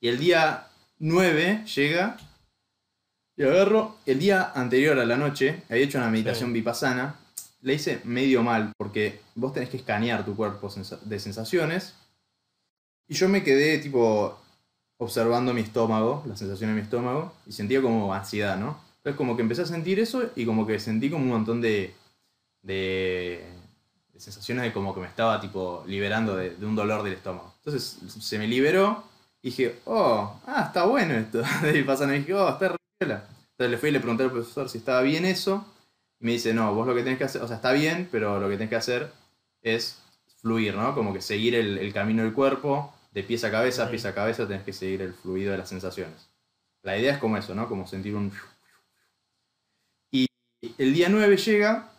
[0.00, 0.67] Y el día
[0.98, 2.16] 9 llega
[3.36, 3.96] y agarro.
[4.06, 7.16] El día anterior a la noche, había hecho una meditación vipassana,
[7.62, 10.68] la hice medio mal, porque vos tenés que escanear tu cuerpo
[11.02, 11.94] de sensaciones.
[13.06, 14.38] Y yo me quedé, tipo,
[14.98, 18.80] observando mi estómago, la sensación de mi estómago, y sentía como ansiedad, ¿no?
[18.96, 21.94] Entonces como que empecé a sentir eso y como que sentí como un montón de,
[22.62, 23.44] de,
[24.12, 27.54] de sensaciones de como que me estaba tipo liberando de, de un dolor del estómago.
[27.58, 29.07] Entonces se me liberó
[29.42, 31.42] y dije, oh, ah, está bueno esto.
[31.74, 32.76] Y pasan y dije, oh, está re.
[33.00, 35.64] Entonces le fui y le pregunté al profesor si estaba bien eso.
[36.20, 38.40] Y me dice, no, vos lo que tenés que hacer, o sea, está bien, pero
[38.40, 39.12] lo que tenés que hacer
[39.62, 40.02] es
[40.40, 40.94] fluir, ¿no?
[40.94, 43.90] Como que seguir el, el camino del cuerpo, de pies a cabeza, Ok.
[43.90, 46.28] pies a cabeza, tenés que seguir el fluido de las sensaciones.
[46.82, 47.68] La idea es como eso, ¿no?
[47.68, 48.32] Como sentir un...
[50.10, 50.26] Y
[50.78, 51.90] el día 9 llega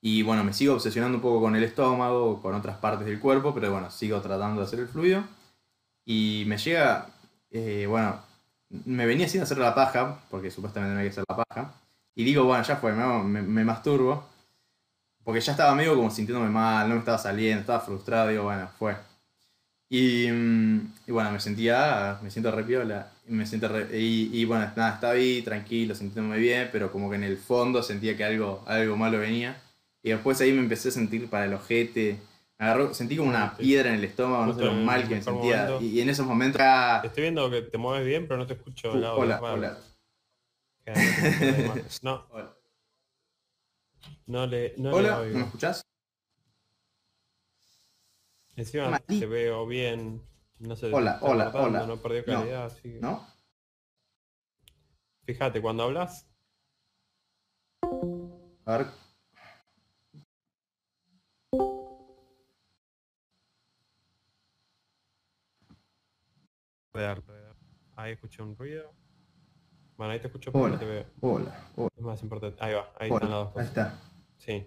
[0.00, 3.52] y bueno, me sigo obsesionando un poco con el estómago, con otras partes del cuerpo,
[3.54, 5.24] pero bueno, sigo tratando de hacer el fluido.
[6.06, 7.08] Y me llega,
[7.50, 8.20] eh, bueno,
[8.86, 11.74] me venía sin hacer la paja, porque supuestamente no hay que hacer la paja.
[12.14, 14.24] Y digo, bueno, ya fue, me, me, me masturbo.
[15.24, 18.68] Porque ya estaba medio como sintiéndome mal, no me estaba saliendo, estaba frustrado, digo, bueno,
[18.78, 18.96] fue.
[19.88, 22.64] Y, mm, y bueno, me sentía, me siento re
[23.28, 27.16] me siento re- y, y bueno, nada, estaba ahí tranquilo, sintiéndome bien, pero como que
[27.16, 29.60] en el fondo sentía que algo, algo malo venía.
[30.02, 32.18] Y después ahí me empecé a sentir para el ojete,
[32.58, 33.62] agarró, sentí como una Sí.
[33.62, 35.64] piedra en el estómago, no sé lo mal que me sentía.
[35.64, 35.84] momento.
[35.84, 36.60] Y, en esos momentos,
[37.04, 39.22] Estoy viendo que te mueves bien, pero no te escucho el audio.
[39.22, 39.78] hola, hola,
[40.92, 41.76] no.
[42.02, 42.56] No, hola,
[44.26, 45.38] no le, no le hola, ¿no oigo.
[45.38, 45.82] me escuchás?
[48.56, 50.22] Encima te veo bien.
[50.58, 51.86] No sé, Hola, hola, hola.
[51.86, 52.40] No perdió No.
[52.40, 53.26] calidad, así que- ¿No?
[55.24, 56.26] Fíjate, cuando hablas,
[58.64, 58.86] A ver,
[67.96, 68.92] Ahí escuché un ruido.
[69.96, 71.04] Bueno, ahí te escucho, pero no te veo.
[71.20, 72.62] hola, hola, Es más importante.
[72.62, 73.94] Ahí va, ahí están las dos ahí está.
[74.36, 74.66] Sí.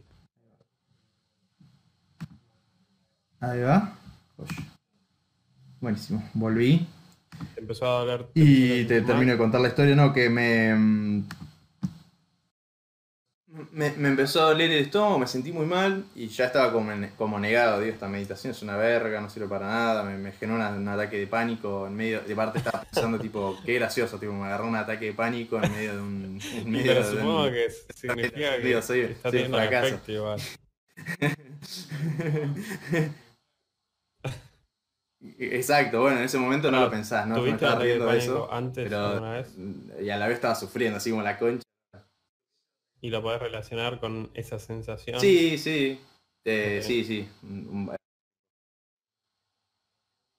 [3.39, 3.95] Ahí va.
[4.37, 4.55] Oye.
[5.79, 6.27] Buenísimo.
[6.33, 6.87] Volví.
[7.53, 8.27] Te empezó a doler.
[8.33, 10.11] Y te termino de contar la historia, ¿no?
[10.11, 11.27] Que me, mm,
[13.71, 13.91] me.
[13.91, 17.39] Me empezó a doler el estómago, me sentí muy mal y ya estaba como, como
[17.39, 17.79] negado.
[17.79, 20.03] Digo, esta meditación es una verga, no sirve para nada.
[20.03, 22.21] Me, me generó una- un ataque de pánico en medio.
[22.21, 25.71] De parte estaba pensando, tipo, qué gracioso, tipo, me agarró un ataque de pánico en
[25.71, 26.39] medio de un.
[26.53, 29.87] En medio pero de un- que significa que Digo, soy- está soy un fracaso.
[29.87, 30.39] efecto igual.
[35.37, 37.35] Exacto, bueno, en ese momento no lo pensás, ¿no?
[37.35, 38.53] Me ¿Tuviste estaba riendo de eso.
[38.53, 39.43] antes pero-?
[40.01, 41.63] Y a la vez estaba sufriendo, así como la concha.
[43.01, 45.19] Y lo podés relacionar con esa sensación.
[45.19, 45.99] Sí, sí.
[46.45, 46.87] Eh, Ok.
[46.87, 47.27] Sí, sí.
[47.43, 47.95] Un-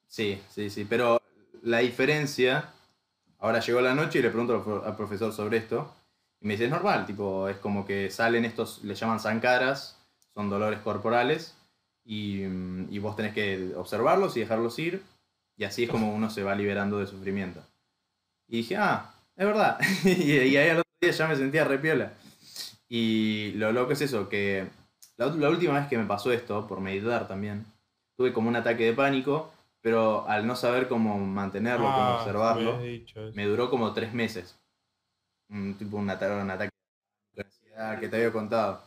[0.07, 0.85] Sí, sí, sí.
[0.89, 1.21] Pero
[1.63, 2.73] la diferencia.
[3.39, 5.95] Ahora llegó la noche y le pregunto al pro- al profesor sobre esto.
[6.41, 9.99] Y me dice, es normal, tipo, es como que salen estos, le llaman sankaras,
[10.35, 11.55] son dolores corporales.
[12.05, 15.03] Y, mm, y vos tenés que observarlos y dejarlos ir.
[15.57, 17.63] Y así es como uno se va liberando de sufrimiento.
[18.49, 19.79] Y dije, ah, es verdad.
[20.05, 22.13] y, y ahí al otro día ya me sentía repiola.
[22.93, 24.67] Y lo loco es eso, que
[25.17, 27.65] la, última vez que me pasó esto, por meditar también,
[28.17, 32.81] tuve como un ataque de pánico, pero al no saber cómo mantenerlo, cómo Ah, observarlo,
[33.33, 34.59] me duró como tres meses.
[35.49, 36.71] Un tipo un ataque, un ataque
[37.35, 38.83] de ansiedad que te había contado.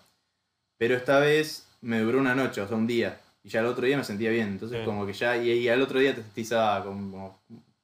[0.77, 3.21] Pero esta vez me duró una noche, o sea, un día.
[3.41, 4.49] Y ya el otro día me sentía bien.
[4.49, 4.85] Entonces Sí.
[4.85, 7.39] como que ya, y, y al otro día te sentís ah, como,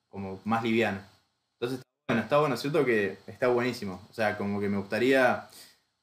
[0.10, 1.00] como más liviano.
[1.60, 4.02] Entonces bueno, está bueno, cierto que está buenísimo.
[4.10, 5.48] O sea, como que me gustaría...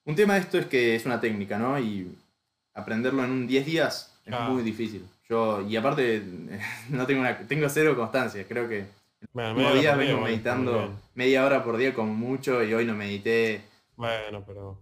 [0.06, 1.78] Un tema de esto es que es una técnica, ¿no?
[1.78, 2.16] Y
[2.74, 5.04] aprenderlo en un 10 días es muy difícil.
[5.28, 6.22] Yo, y aparte,
[6.90, 8.46] no tengo una, tengo cero constancia.
[8.46, 8.86] Creo que
[9.32, 10.98] Bueno, día vengo meditando bien.
[11.16, 13.62] media hora por día como mucho y hoy no medité.
[13.96, 14.78] Bueno, pero.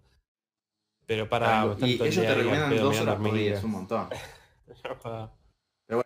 [1.07, 1.75] Pero para.
[1.79, 4.09] y ellos te recomiendan dos horas por día, es un montón.
[5.87, 6.05] Pero bueno.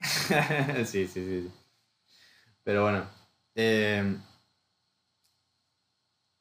[0.84, 1.50] sí, sí, sí, sí.
[2.64, 3.06] Pero bueno.
[3.54, 4.16] Eh,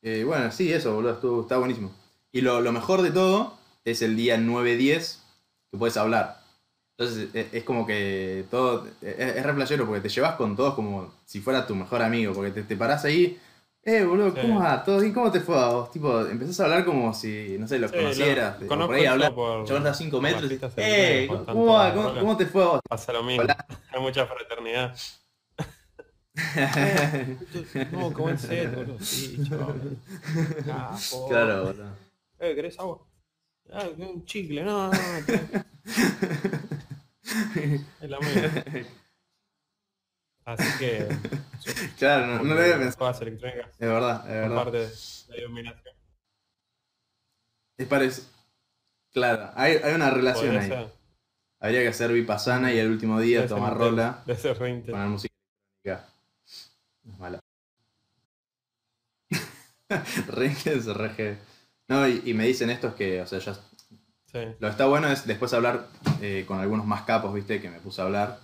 [0.02, 1.92] eh, bueno, sí, eso, boludo, estuvo, está buenísimo.
[2.32, 5.20] Y lo, lo mejor de todo es el día 9-10
[5.72, 6.40] que puedes hablar.
[6.98, 8.86] Entonces e- es, como que todo.
[9.02, 12.34] Es, es re flashero porque te llevas con todos como si fuera tu mejor amigo.
[12.34, 13.40] Porque te, te parás ahí.
[13.84, 14.64] Eh, boludo, ¿cómo Sí.
[14.66, 14.84] va?
[14.84, 15.12] ¿Todo bien?
[15.12, 15.92] ¿Cómo te fue a vos?
[15.92, 18.62] Tipo, empezás a hablar como si, no sé, lo Sí, conocieras.
[18.62, 19.04] lo- por ahí
[19.66, 20.74] Chabón está a 5 por las metros.
[20.78, 21.28] Eh,
[21.94, 22.80] ¿Cómo, cómo te fue a vos?
[22.88, 23.44] Pasa lo mismo.
[23.92, 24.96] Hay mucha fraternidad.
[27.92, 29.00] No, qué buen set, boludo.
[29.00, 29.98] Sí, chaval.
[30.66, 31.28] Capo.
[31.30, 31.96] claro, boludo.
[32.40, 33.06] Eh, ¿querés agua?
[33.72, 35.64] Ah, un chicle, no, no, no.
[38.02, 38.64] Es la misma.
[40.46, 41.08] Así que.
[41.98, 43.12] Claro, no, no lo había pensado.
[43.12, 43.42] Es
[43.80, 44.56] verdad, es verdad.
[44.56, 44.90] parte de
[45.30, 45.96] la iluminación.
[47.78, 48.28] Es parecido.
[49.14, 50.68] Claro, hay, hay una relación ahí.
[50.68, 50.88] ser.
[51.60, 55.32] Habría que hacer vipassana y el último día tomar rola, Debe ser poner música
[57.04, 57.40] mala.
[60.28, 61.38] re intenso, re heavy.
[61.88, 63.54] No, y, y me dicen estos que, o sea, ya.
[63.54, 64.40] Sí.
[64.60, 65.90] Lo que está bueno es después hablar
[66.22, 68.40] eh, con algunos más capos, viste, que me puse a hablar.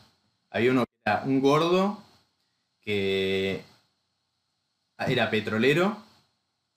[0.50, 2.04] Había uno que era un gordo
[2.82, 3.64] que
[4.98, 5.96] era petrolero,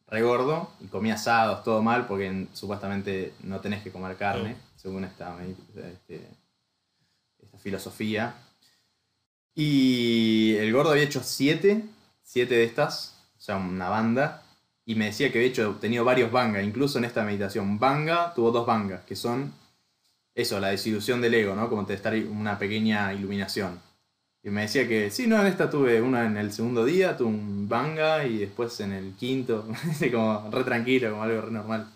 [0.06, 4.56] re gordo, y comía asados, todo mal, porque en- supuestamente no tenés que comer carne,
[4.76, 6.28] según esta, este,
[7.40, 8.34] esta filosofía.
[9.54, 11.82] Y el gordo había hecho siete,
[12.22, 14.44] siete de estas, o sea, una banda,
[14.86, 17.78] y me decía que había hecho, tenido varios bangas, incluso en esta meditación.
[17.78, 19.52] Banga tuvo dos bangas, que son
[20.34, 21.68] eso, la desilusión del ego, ¿no?
[21.68, 23.80] Como te estar una pequeña iluminación.
[24.44, 27.28] Y me decía que, sí, no, en esta tuve una en el segundo día, tuve
[27.28, 29.66] un banga y después en el quinto,
[30.12, 31.90] como re tranquilo, como algo re normal.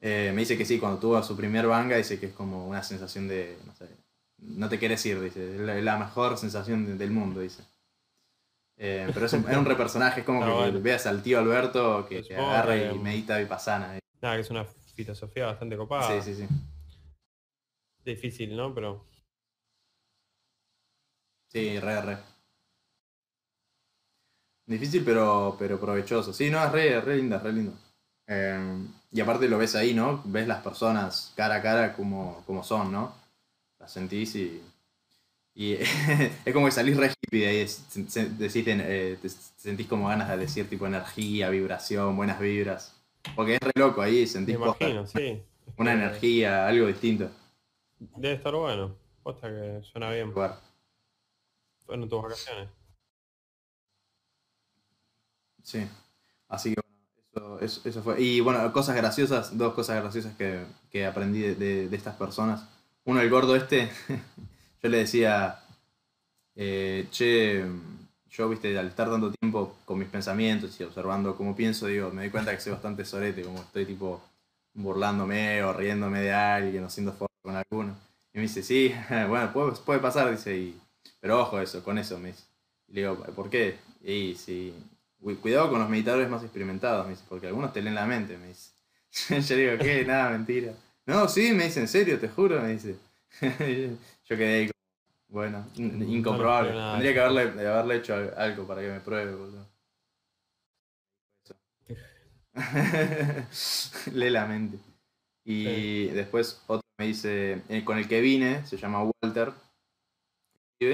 [0.00, 2.82] Eh, me dice que sí, cuando tuvo su primer banga, dice que es como una
[2.82, 3.86] sensación de, no sé,
[4.38, 7.62] no te quieres ir, dice, es la, mejor sensación de- del mundo, dice.
[8.78, 10.80] Eh, pero es un, es un re personaje, es como que bueno.
[10.80, 13.98] veas al tío Alberto que, que agarra que- y medita vipassana.
[14.20, 14.64] Nada, que es una
[14.94, 16.20] filosofía bastante copada.
[16.22, 16.48] Sí, sí, sí.
[18.04, 18.74] Difícil, ¿no?
[18.74, 19.06] Pero
[21.48, 22.18] Sí, re, re.
[24.66, 26.32] Difícil, pero, pero provechoso.
[26.32, 27.72] Sí, no, es re, re linda, re lindo.
[28.26, 30.22] Eh, y aparte lo ves ahí, ¿no?
[30.24, 33.14] Ves las personas cara a cara como, como son, ¿no?
[33.88, 34.62] Sentís y.
[35.54, 35.72] Y
[36.44, 37.56] es como que salís re hippie de ahí.
[37.58, 42.38] es- se- se- decís, eh, te sentís como ganas de decir tipo energía, vibración, buenas
[42.40, 42.94] vibras.
[43.34, 45.42] Porque es re loco ahí, sentís imagino, sí.
[45.78, 47.30] una que energía, algo distinto.
[47.98, 48.94] Debe estar bueno.
[49.22, 50.28] Posta que suena bien.
[50.28, 50.60] Lugar.
[51.86, 52.68] Fueron tus vacaciones.
[55.62, 55.86] Sí.
[56.48, 56.80] Así que
[57.32, 58.20] bueno, eso, eso, eso fue.
[58.20, 62.68] Y bueno, cosas graciosas, dos cosas graciosas que, que aprendí de, de- de estas personas.
[63.06, 63.90] Uno, el gordo este,
[64.82, 65.60] yo le decía,
[66.56, 67.64] eh, che,
[68.30, 72.22] yo, viste, al estar tanto tiempo con mis pensamientos y observando cómo pienso, digo, me
[72.22, 74.22] doy cuenta que soy bastante sorete, como estoy tipo
[74.74, 77.96] burlándome o riéndome de alguien o haciendo fotos con alguno.
[78.34, 78.94] Y me dice, sí,
[79.28, 80.80] bueno, puede, pasar, dice, y,
[81.20, 82.44] pero ojo eso, con eso, me dice.
[82.88, 83.78] Y le digo, ¿por qué?
[84.02, 84.74] Y sí,
[85.20, 88.38] cu- cuidado con los meditadores más experimentados, me dice, porque algunos te leen la mente,
[88.38, 88.70] me dice.
[89.48, 90.04] Yo digo, ¿qué?
[90.04, 90.72] Nada, mentira.
[91.06, 92.96] No, sí, me dice, en serio, te juro, me dice.
[94.28, 96.70] Yo quedé ahí como, bueno, No incomprobable.
[96.72, 99.66] Tendría que haberle, haberle hecho al- algo para que me pruebe, boludo.
[104.12, 104.78] Lee la mente.
[105.44, 109.52] Y después otro me dice, eh, con el que vine, se llama Walter,
[110.80, 110.86] y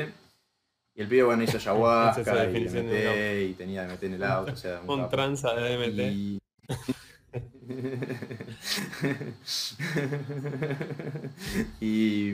[1.03, 4.81] el pibe, bueno, hizo ayahuasca y DMT y tenía DMT en el auto, o sea,
[4.87, 6.01] un tranza de DMT.
[6.13, 6.39] Y...
[11.81, 12.33] y,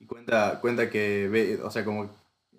[0.00, 2.10] y cuenta, cuenta que ve, o sea, como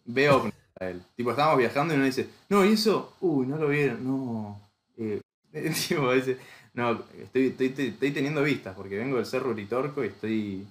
[0.06, 1.02] ve ovnis a él.
[1.16, 3.16] Tipo, estábamos viajando y uno dice, no, ¿y eso?
[3.22, 4.60] Uy, no lo vieron, no.
[4.98, 5.22] Eh,
[5.88, 6.38] tipo, dice,
[6.74, 10.68] no, estoy, estoy, estoy teniendo vistas porque vengo del Cerro Uritorco y estoy,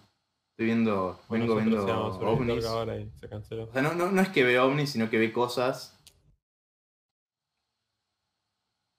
[0.50, 2.64] estoy viendo, Bueno, vengo viendo ovnis.
[2.64, 3.64] Ahora y se canceló.
[3.64, 5.98] O sea, no, no, no es que ve ovnis, sino que ve cosas.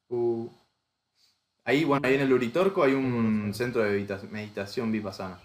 [0.10, 0.48] Uh,
[1.66, 5.40] ahí, bueno, ahí en el Uritorco hay un centro de medita- meditación vipassana.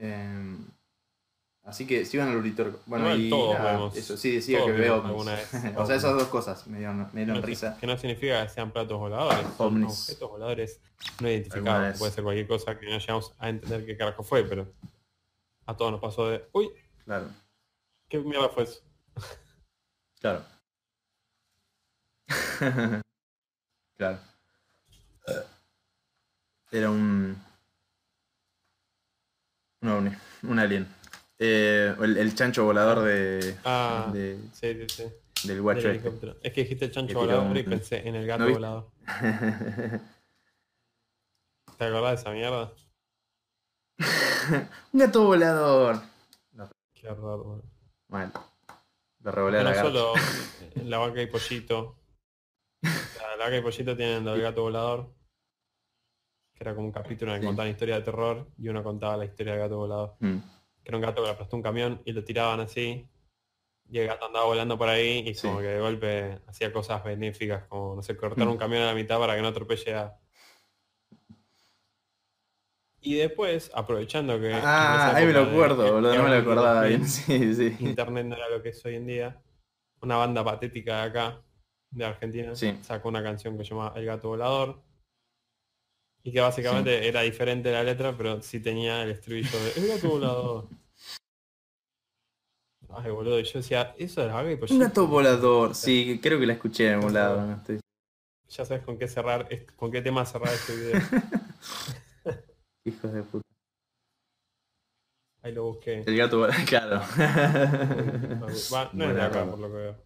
[0.00, 0.64] Em,
[1.64, 2.78] así que si van al Uritorco.
[2.86, 5.10] Bueno, Igual y todos nada, vemos- eso sí decía todos que ve vimos ovnis.
[5.10, 7.76] alguna vez o sea, esas dos cosas me dieron, me dieron No, risa.
[7.80, 10.80] Que no significa que sean platos voladores, son objetos voladores
[11.20, 11.98] no identificados.
[11.98, 14.72] Puede ser cualquier cosa que no llegamos a entender qué carajo fue, pero
[15.66, 16.70] a todos nos pasó de, uy,
[17.04, 17.28] Claro,
[18.08, 18.80] ¿qué mierda fue eso?
[20.20, 20.44] claro.
[23.96, 24.18] claro.
[26.70, 27.36] Era un.
[29.80, 30.10] Un ovni,
[30.42, 30.86] un alien.
[31.38, 35.02] Eh, el, el chancho volador de, Ah, de- sí, sí, sí.
[35.04, 35.12] del
[35.56, 35.90] del guacho este.
[35.90, 36.36] helicóptero.
[36.42, 38.90] Es que dijiste el chancho volador y pensé en el gato ¿No volador.
[41.78, 42.72] ¿Te acordás de esa mierda?
[44.92, 46.00] un gato volador.
[46.92, 47.62] Qué horror.
[48.08, 48.32] Mal.
[49.22, 50.12] Lo revolé No la solo
[50.74, 51.94] en la vaca y pollito.
[53.38, 55.14] Vaca y pollito tienen el gato volador.
[56.54, 57.48] Que era como un capítulo en el que Sí.
[57.48, 60.16] contaban historia de terror y uno contaba la historia del gato volador.
[60.20, 60.38] Mm.
[60.82, 63.08] Que era un gato que le aplastó un camión y lo tiraban así.
[63.90, 65.46] Y el gato andaba volando por ahí y Sí.
[65.46, 68.50] como que de golpe hacía cosas benéficas como, no sé, cortar Mm.
[68.50, 70.18] un camión a la mitad para que no atropelle a...
[73.00, 74.52] Y después, aprovechando que...
[74.52, 77.08] Ah, ahí me lo de- acuerdo, que- boludo, que no me lo acordaba 2000, bien.
[77.08, 77.76] Sí, sí.
[77.80, 79.40] internet no era lo que es hoy en día,
[80.02, 81.42] una banda patética de acá,
[81.90, 82.78] de Argentina, Sí.
[82.82, 84.82] sacó una canción que se llama El Gato Volador.
[86.22, 90.08] Y que básicamente era diferente la letra, pero sí tenía el estribillo de El Gato
[90.10, 90.68] Volador.
[92.90, 95.74] Ay, boludo, y yo decía, eso es vaga y pues Un gato volador.
[95.74, 97.44] Sí, creo que la escuché en algún lado.
[97.46, 97.80] no estoy-
[98.48, 100.92] Ya sabes con qué cerrar, con qué tema cerrar este video.
[102.86, 103.44] Hijos de puta.
[105.42, 106.02] Ahí lo busqué.
[106.06, 107.02] El gato volador, claro.
[108.38, 108.70] No es
[109.14, 110.04] de acá por lo que veo.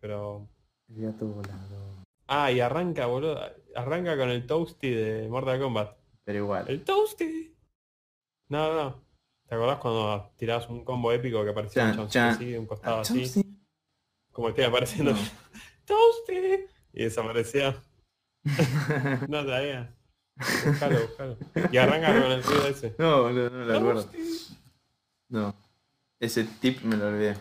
[0.00, 0.48] Pero.
[0.88, 1.42] Gato.
[2.26, 3.40] Ah, y arranca, boludo.
[3.74, 5.96] Arranca con el Toasty de Mortal Kombat.
[6.24, 6.64] Pero igual.
[6.68, 7.54] El Toasty.
[8.48, 9.04] No, no, no.
[9.46, 12.28] ¿Te acordás cuando tirabas un combo épico que aparecía un Chan, chancito chan.
[12.34, 13.26] así de un costado Ah, así?
[13.26, 13.58] sí.
[14.32, 15.12] Como estoy apareciendo.
[15.12, 15.18] No.
[15.86, 16.66] Toasty.
[16.92, 17.82] Y desaparecía.
[19.28, 19.94] No sabía.
[20.66, 21.36] Buscalo, buscalo.
[21.72, 22.94] Y arranca con el ruido ese.
[22.98, 24.02] No, boludo, no me lo acuerdo.
[24.04, 24.56] Toasty.
[25.28, 25.54] No.
[26.20, 27.36] Ese tip me lo olvidé.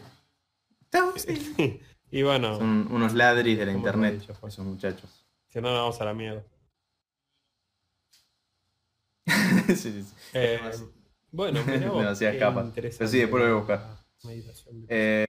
[2.11, 4.49] y bueno, Son unos ladris de la internet, dicho, fue.
[4.49, 5.25] esos muchachos.
[5.49, 6.43] si no, nos vamos a la mierda.
[9.67, 10.13] sí, sí, sí.
[10.33, 10.59] Eh,
[11.31, 12.65] bueno, mirá vos, Demasiadas qué capas.
[12.67, 14.05] interesante Pero sí, después lo voy a buscar.
[14.23, 14.85] meditación.
[14.87, 15.25] Eh,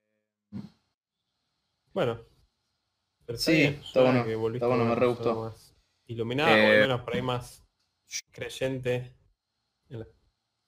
[1.92, 2.20] Bueno.
[3.26, 4.24] Pero Sí, está bueno,
[4.54, 5.54] está bueno, me re gustó.
[6.06, 7.62] Iluminada, o al Eh, menos por ahí más
[8.30, 9.14] creyente.
[9.88, 10.06] la-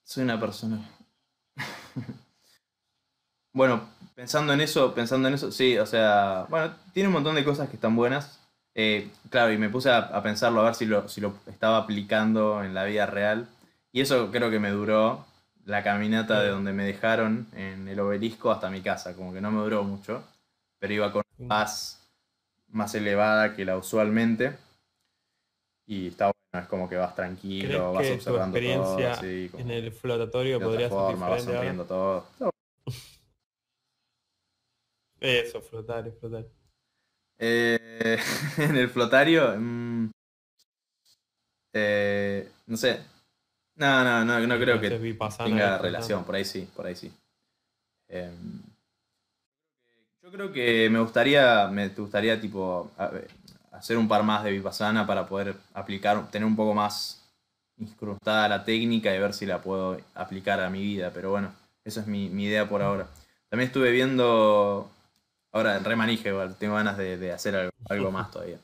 [0.04, 0.90] soy una persona.
[3.52, 3.88] bueno,
[4.20, 7.70] pensando en eso, pensando en eso, sí, o sea, bueno, tiene un montón de cosas
[7.70, 8.38] que están buenas.
[8.74, 11.78] Eh, claro, y me puse a, a pensarlo a ver si lo, si lo estaba
[11.78, 13.48] aplicando en la vida real.
[13.92, 15.24] Y eso creo que me duró
[15.64, 19.16] la caminata de donde me dejaron en el obelisco hasta mi casa.
[19.16, 20.22] Como que no me duró mucho,
[20.78, 22.06] pero iba con paz
[22.68, 24.54] más elevada que la usualmente.
[25.86, 29.12] Y está bueno, es como que vas ¿Crees tranquilo, vas que tu observando todo, experiencia
[29.14, 32.26] así, como en el flotatorio podría ser forma, vas diferente sonriendo todo.
[35.20, 36.46] Eso, flotar, flotar.
[37.38, 38.18] Eh,
[38.58, 40.10] en el flotario, mm,
[41.74, 43.00] eh, no sé.
[43.76, 44.90] No, no, no, no creo que
[45.38, 47.12] tenga relación, por ahí sí, por ahí sí.
[48.08, 48.62] Em,
[50.22, 52.90] yo creo que me gustaría, me gustaría tipo
[53.72, 57.24] hacer un par más de Vipassana para poder aplicar, tener un poco más
[57.78, 61.52] incrustada la técnica y ver si la puedo aplicar a mi vida, pero bueno,
[61.84, 63.06] eso es mi, mi idea por ahora.
[63.48, 64.90] También estuve viendo,
[65.52, 68.58] ahora remanije igual, tengo ganas de, de hacer algo, algo más todavía.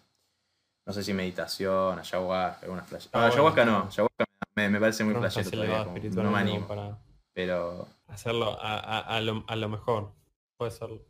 [0.86, 3.06] No sé si meditación, ayahuasca, alguna flash.
[3.12, 6.98] Ah, ayahuasca no, ayahuasca me, me parece muy flashero todavía, como no me animo, para
[7.34, 10.12] pero hacerlo a, a- a lo, a lo mejor.
[10.56, 11.02] Puede serlo.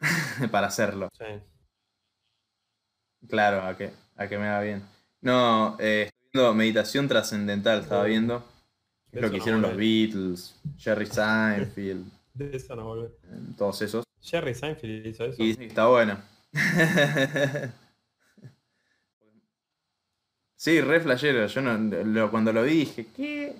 [0.50, 1.08] para hacerlo.
[1.12, 1.24] Sí.
[3.28, 4.82] Claro, a que, a que me haga bien.
[5.20, 8.44] No, eh, estoy viendo meditación trascendental, estaba viendo.
[9.12, 9.76] Es lo que no hicieron los.
[9.76, 13.06] Beatles, Jerry Seinfeld, De eso no vuelve.
[13.24, 14.04] eh, todos esos.
[14.20, 15.42] Jerry Seinfeld hizo eso.
[15.42, 16.20] Y está bueno.
[20.56, 21.46] sí, re flashero.
[21.46, 23.56] Yo no, lo- cuando lo vi dije, ¿qué?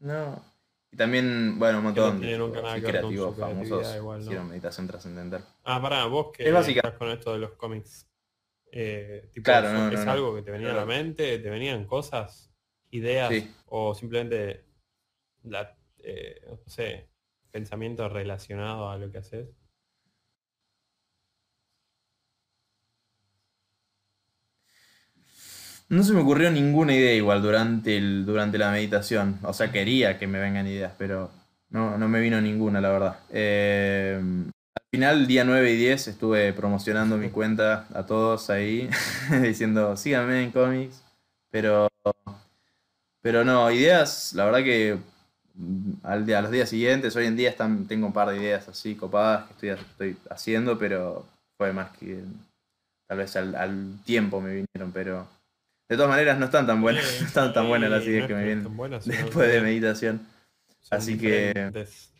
[0.00, 0.42] No.
[0.92, 4.24] Y también, bueno, un montón de creativos famosos igual, ¿no?
[4.24, 5.44] hicieron meditación trascendental.
[5.64, 6.80] Ah, pará, vos que Es básica.
[6.84, 8.06] estás con esto de los cómics.
[8.70, 10.12] eh, tipo, Claro, no, ¿Es no, no.
[10.12, 11.38] algo que te venía a la mente?
[11.38, 12.52] ¿Te venían cosas,
[12.90, 13.30] ideas?
[13.30, 13.52] Sí.
[13.66, 14.64] ¿O simplemente,
[15.44, 17.08] la, eh, no sé,
[17.54, 19.46] pensamientos relacionados a lo que haces?
[25.88, 29.38] No se me ocurrió ninguna idea igual durante, el, durante la meditación.
[29.44, 31.30] O sea, quería que me vengan ideas, pero
[31.70, 33.18] no, no me vino ninguna, la verdad.
[33.30, 38.90] Eh, al final, día 9 y 10, estuve promocionando mi cuenta a todos ahí,
[39.42, 41.04] diciendo, síganme en cómics.
[41.50, 41.88] Pero,
[43.20, 44.98] pero no, ideas, la verdad que
[46.02, 48.66] al día, a los días siguientes, hoy en día están, tengo un par de ideas
[48.68, 51.24] así copadas que estoy, estoy haciendo, pero
[51.56, 52.22] fue más que
[53.06, 55.28] tal vez al, al tiempo me vinieron, pero...
[55.88, 58.28] De todas maneras, no están tan buenas, Sí, no están tan buenas las ideas no
[58.28, 60.26] que me vienen buenas, después de meditación.
[60.90, 62.10] así que- diferentes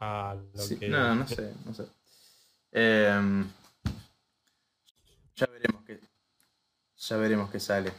[0.00, 1.84] a lo Sí, que no, no sé, no sé.
[2.70, 3.48] Em,
[5.34, 6.00] ya veremos qué.
[6.96, 7.92] Ya veremos qué sale.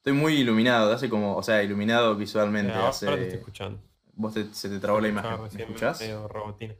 [0.00, 2.72] Estoy muy iluminado, hace como, o sea, iluminado visualmente.
[2.72, 3.78] Eh, ahora hace- te estoy escuchando.
[4.14, 5.38] Vos te- se te trabó la imagen.
[5.42, 6.00] ¿Me escuchás?
[6.00, 6.74] medio robotina.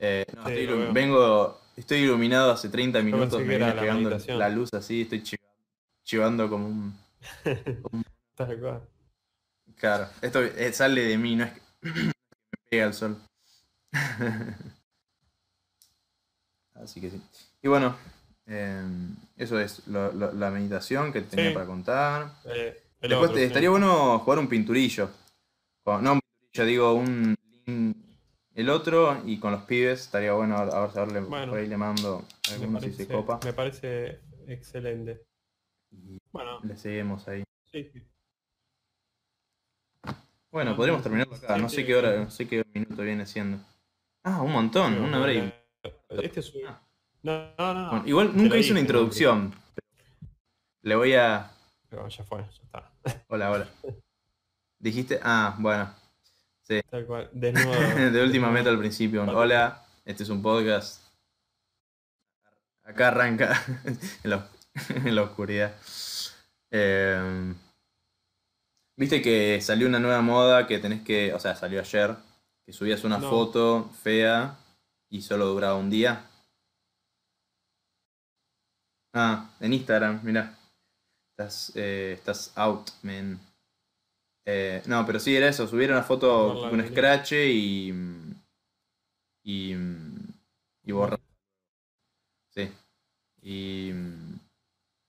[0.00, 4.48] Eh, no, Sí, estoy vengo, estoy iluminado hace 30 minutos, me viene la pegando la
[4.48, 5.42] luz así, estoy chiva-
[6.04, 6.98] chivando como un...
[8.34, 8.88] Tal cual.
[9.76, 12.12] Claro, esto eh, sale de mí, no es que me
[12.68, 13.16] pega el sol.
[16.74, 17.22] Así que sí.
[17.62, 17.94] Y bueno,
[18.46, 18.82] eh,
[19.36, 21.54] eso es lo- lo- la meditación que tenía Sí.
[21.54, 22.32] para contar.
[22.46, 23.46] Eh, Después otro, te- sí.
[23.46, 25.10] estaría bueno jugar un pinturillo.
[25.84, 27.36] O, no un pinturillo, digo un...
[28.52, 31.50] El otro y con los pibes estaría bueno a ver, a Bueno.
[31.52, 33.38] por ahí le mando algunos si se copa.
[33.44, 35.22] me parece excelente.
[35.92, 37.44] Y Bueno, le seguimos ahí.
[37.72, 38.02] sí, sí.
[40.50, 41.56] Bueno, No, podríamos terminarlo acá.
[41.56, 43.64] No sé qué hora, no sé qué minuto viene siendo.
[44.24, 45.54] Ah, un montón, una hora y...
[46.10, 46.82] Este es un- Ah.
[47.22, 47.90] No, no, no.
[47.90, 49.54] Bueno, igual nunca hice una introducción.
[50.82, 51.50] Le voy a.
[51.88, 52.90] Pero ya fue, ya está.
[53.28, 53.68] Hola, hola.
[54.78, 55.20] Dijiste.
[55.22, 55.92] Ah, bueno.
[56.62, 56.80] Sí.
[56.88, 57.28] Tal cual.
[57.32, 57.72] Desnudo.
[58.12, 59.22] De última meta al principio.
[59.24, 61.04] Hola, este es un podcast.
[62.84, 63.62] Acá arranca
[64.24, 64.48] en la,
[64.88, 65.74] en la oscuridad.
[66.70, 67.54] Eh,
[68.96, 71.32] Viste que salió una nueva moda que tenés que.
[71.34, 72.14] O sea, salió ayer.
[72.64, 73.28] Que subías una No.
[73.28, 74.56] foto fea
[75.08, 76.26] y solo duraba un día.
[79.12, 80.56] Ah, en Instagram, mirá.
[81.32, 83.40] Estás, eh, estás out, man.
[84.46, 85.66] Eh, no, pero sí era eso.
[85.66, 87.92] Subieron una foto con un scratch y.
[89.44, 89.74] Y.
[90.84, 91.20] Y borrar.
[92.54, 92.70] Sí.
[93.42, 93.92] Y.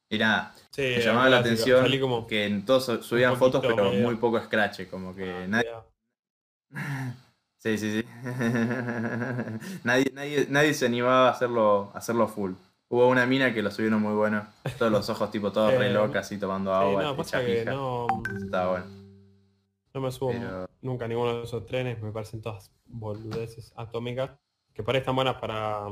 [0.09, 0.53] Y nada.
[0.71, 2.27] Sí, Me llamaba la atención como.
[2.27, 4.87] que en todos subían fotos, pero medio- muy poco scratch.
[4.89, 5.69] Como que Ah, nadie.
[7.57, 8.07] Sí, sí, sí.
[9.83, 12.53] nadie, nadie, nadie se animaba a hacerlo, a hacerlo full.
[12.93, 14.45] Hubo una mina que lo subieron muy bueno.
[14.77, 17.01] Todos los ojos tipo todos re Eh, locas así tomando agua.
[17.01, 17.72] no, hecha pasa que pija.
[17.72, 18.05] no,
[18.43, 18.85] Estaba bueno.
[19.93, 24.31] no me subo Pero- nunca a ninguno de esos trenes, me parecen todas boludeces atómicas,
[24.73, 25.85] que están buenas para,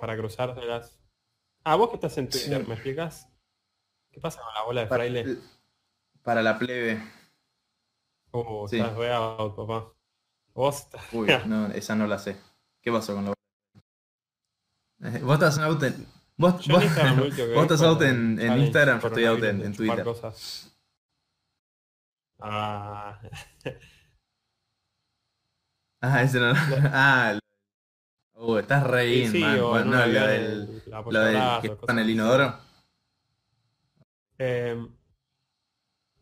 [0.00, 0.98] para cruzárselas.
[1.62, 2.66] Ah, vos que estás en Twitter, Sí.
[2.66, 3.28] ¿me explicas?
[4.10, 5.36] ¿Qué pasa con la bola de Para, fraile?
[6.24, 7.00] para la plebe.
[8.32, 8.78] Uh, sí.
[8.78, 8.96] estás
[9.54, 9.92] papá.
[10.54, 11.02] Vos estás...
[11.12, 12.36] Uy, no, esa no la sé.
[12.80, 13.34] ¿Qué pasó con la
[15.22, 16.06] Vos estás out en.
[16.36, 19.76] Vos, vos veo estás es out en, en Instagram, yo estoy out en, de en
[19.76, 20.04] Twitter.
[20.04, 20.72] cosas.
[22.40, 23.20] Ah,
[26.00, 26.52] Ah, ese no.
[26.92, 27.38] Ah,
[28.34, 29.60] uh, estás re sí, in, sí, man.
[29.60, 32.58] Bueno, no, lo del, el- el lo del que está en el inodoro.
[34.38, 34.86] Eh,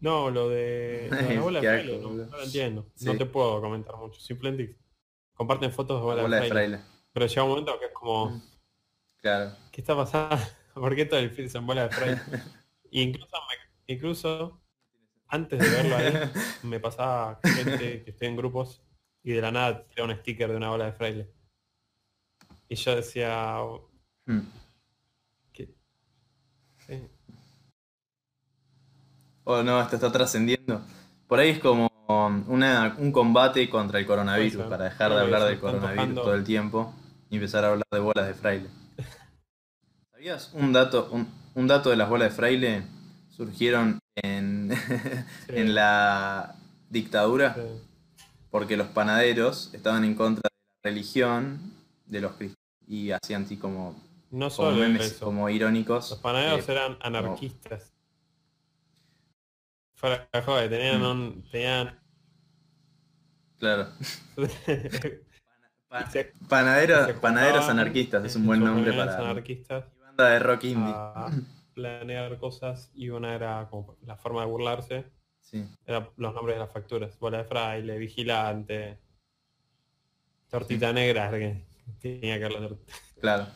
[0.01, 2.87] no, lo de, lo de la bola de fraile, no, no lo entiendo.
[2.95, 3.07] Sí.
[3.07, 4.21] No te puedo comentar mucho.
[4.21, 4.77] Simplemente
[5.35, 6.77] comparten fotos de bola, Bola de de fraile.
[6.79, 6.91] fraile.
[7.13, 8.43] Pero llega un momento que es como, Mm.
[9.21, 9.53] Claro.
[9.71, 10.37] ¿qué está pasando?
[10.75, 12.21] ¿Por qué todo el film son bola de fraile?
[12.91, 14.61] Y incluso, me- incluso
[15.29, 16.13] antes de verlo ahí,
[16.63, 18.83] me pasaba gente que estoy en grupos
[19.23, 21.31] y de la nada tiraba un sticker de una bola de fraile.
[22.69, 23.59] Y yo decía,
[24.27, 24.41] Mm.
[25.53, 25.75] ¿qué?
[26.87, 27.09] Sí.
[29.45, 30.81] Oh no, esto está trascendiendo.
[31.27, 31.91] Por ahí es como
[32.49, 36.95] una, un combate contra el coronavirus, para dejar de hablar del coronavirus todo el tiempo
[37.29, 38.69] y empezar a hablar de bolas de fraile.
[40.21, 42.83] ¿Sabías un dato, un, un dato de las bolas de fraile?
[43.35, 44.71] Surgieron en,
[45.47, 45.53] Sí.
[45.57, 46.57] en la
[46.91, 47.63] dictadura Sí.
[48.51, 51.73] porque los panaderos estaban en contra de la religión
[52.05, 53.93] de los cristianos y hacían así como,
[54.31, 55.25] No como solo memes eso.
[55.25, 56.11] como irónicos.
[56.11, 57.91] Los panaderos eh, eran anarquistas.
[59.95, 61.05] Fuera joda, tenían Mm.
[61.07, 61.45] un.
[61.51, 61.99] Tenían.
[63.59, 63.89] Claro.
[66.47, 69.85] Panaderos juntaban anarquistas es un en buen nombre para anarquistas
[70.29, 70.93] de rock indie.
[70.95, 71.31] a
[71.75, 75.05] planear cosas y una era como la forma de burlarse.
[75.41, 75.65] Sí.
[75.87, 77.19] Eran los nombres de las facturas.
[77.19, 78.99] Bola de fraile, vigilante.
[80.49, 81.65] Tortita negra que
[82.01, 82.77] tenía que hablar.
[83.21, 83.47] Claro.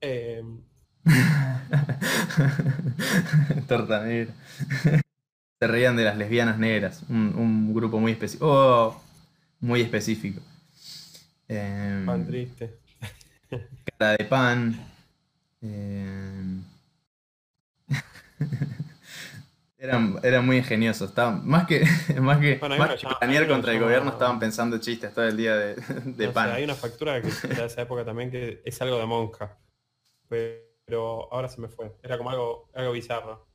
[0.00, 0.42] Eh,
[3.68, 4.34] Torta negra.
[5.58, 7.02] Se reían de las lesbianas negras.
[7.08, 8.46] Un, un grupo muy específico.
[8.48, 9.00] Oh,
[9.60, 10.40] muy específico.
[11.48, 12.78] Em, pan triste.
[13.98, 14.74] Cara de pan.
[15.60, 16.62] Em,
[19.78, 21.06] Era, era muy ingenioso.
[21.06, 21.80] Estaban, más que,
[22.20, 25.24] más que, Bueno, hay más que planear contra el llama- gobierno, estaban pensando chistes todo
[25.26, 26.50] el día de, de No sé, pan.
[26.50, 29.58] hay una factura que era de esa época también que es algo de monja.
[30.28, 31.96] Pero ahora se me fue.
[32.02, 33.48] Era como algo, algo bizarro.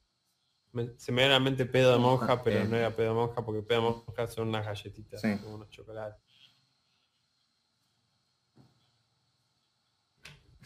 [0.73, 2.67] Me- se me viene a la mente pedo de monja, pero Eh.
[2.67, 5.37] no era pedo de monja porque pedo de monja son unas galletitas, Sí.
[5.41, 6.21] como unos chocolates.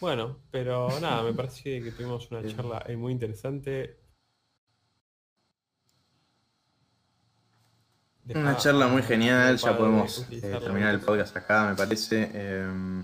[0.01, 3.99] Bueno, pero nada, me parece que tuvimos una charla ahí muy interesante.
[8.33, 12.31] Una charla muy genial, al ya podemos eh, terminar el podcast acá, me parece.
[12.33, 13.03] Eh,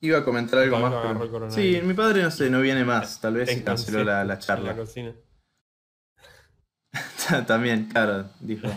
[0.00, 1.50] iba a comentar algo más, pero...
[1.50, 4.40] Sí, mi padre no sé, no viene más, tal vez se canceló la, la en
[4.40, 4.76] charla.
[4.76, 5.14] cocina.
[7.46, 8.68] También, claro, dijo.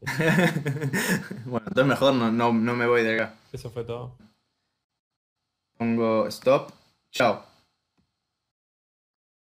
[1.44, 3.34] bueno, entonces mejor no, no, no me voy de acá.
[3.52, 4.16] Eso fue todo.
[5.80, 6.74] Pongo stop,
[7.10, 7.49] chao.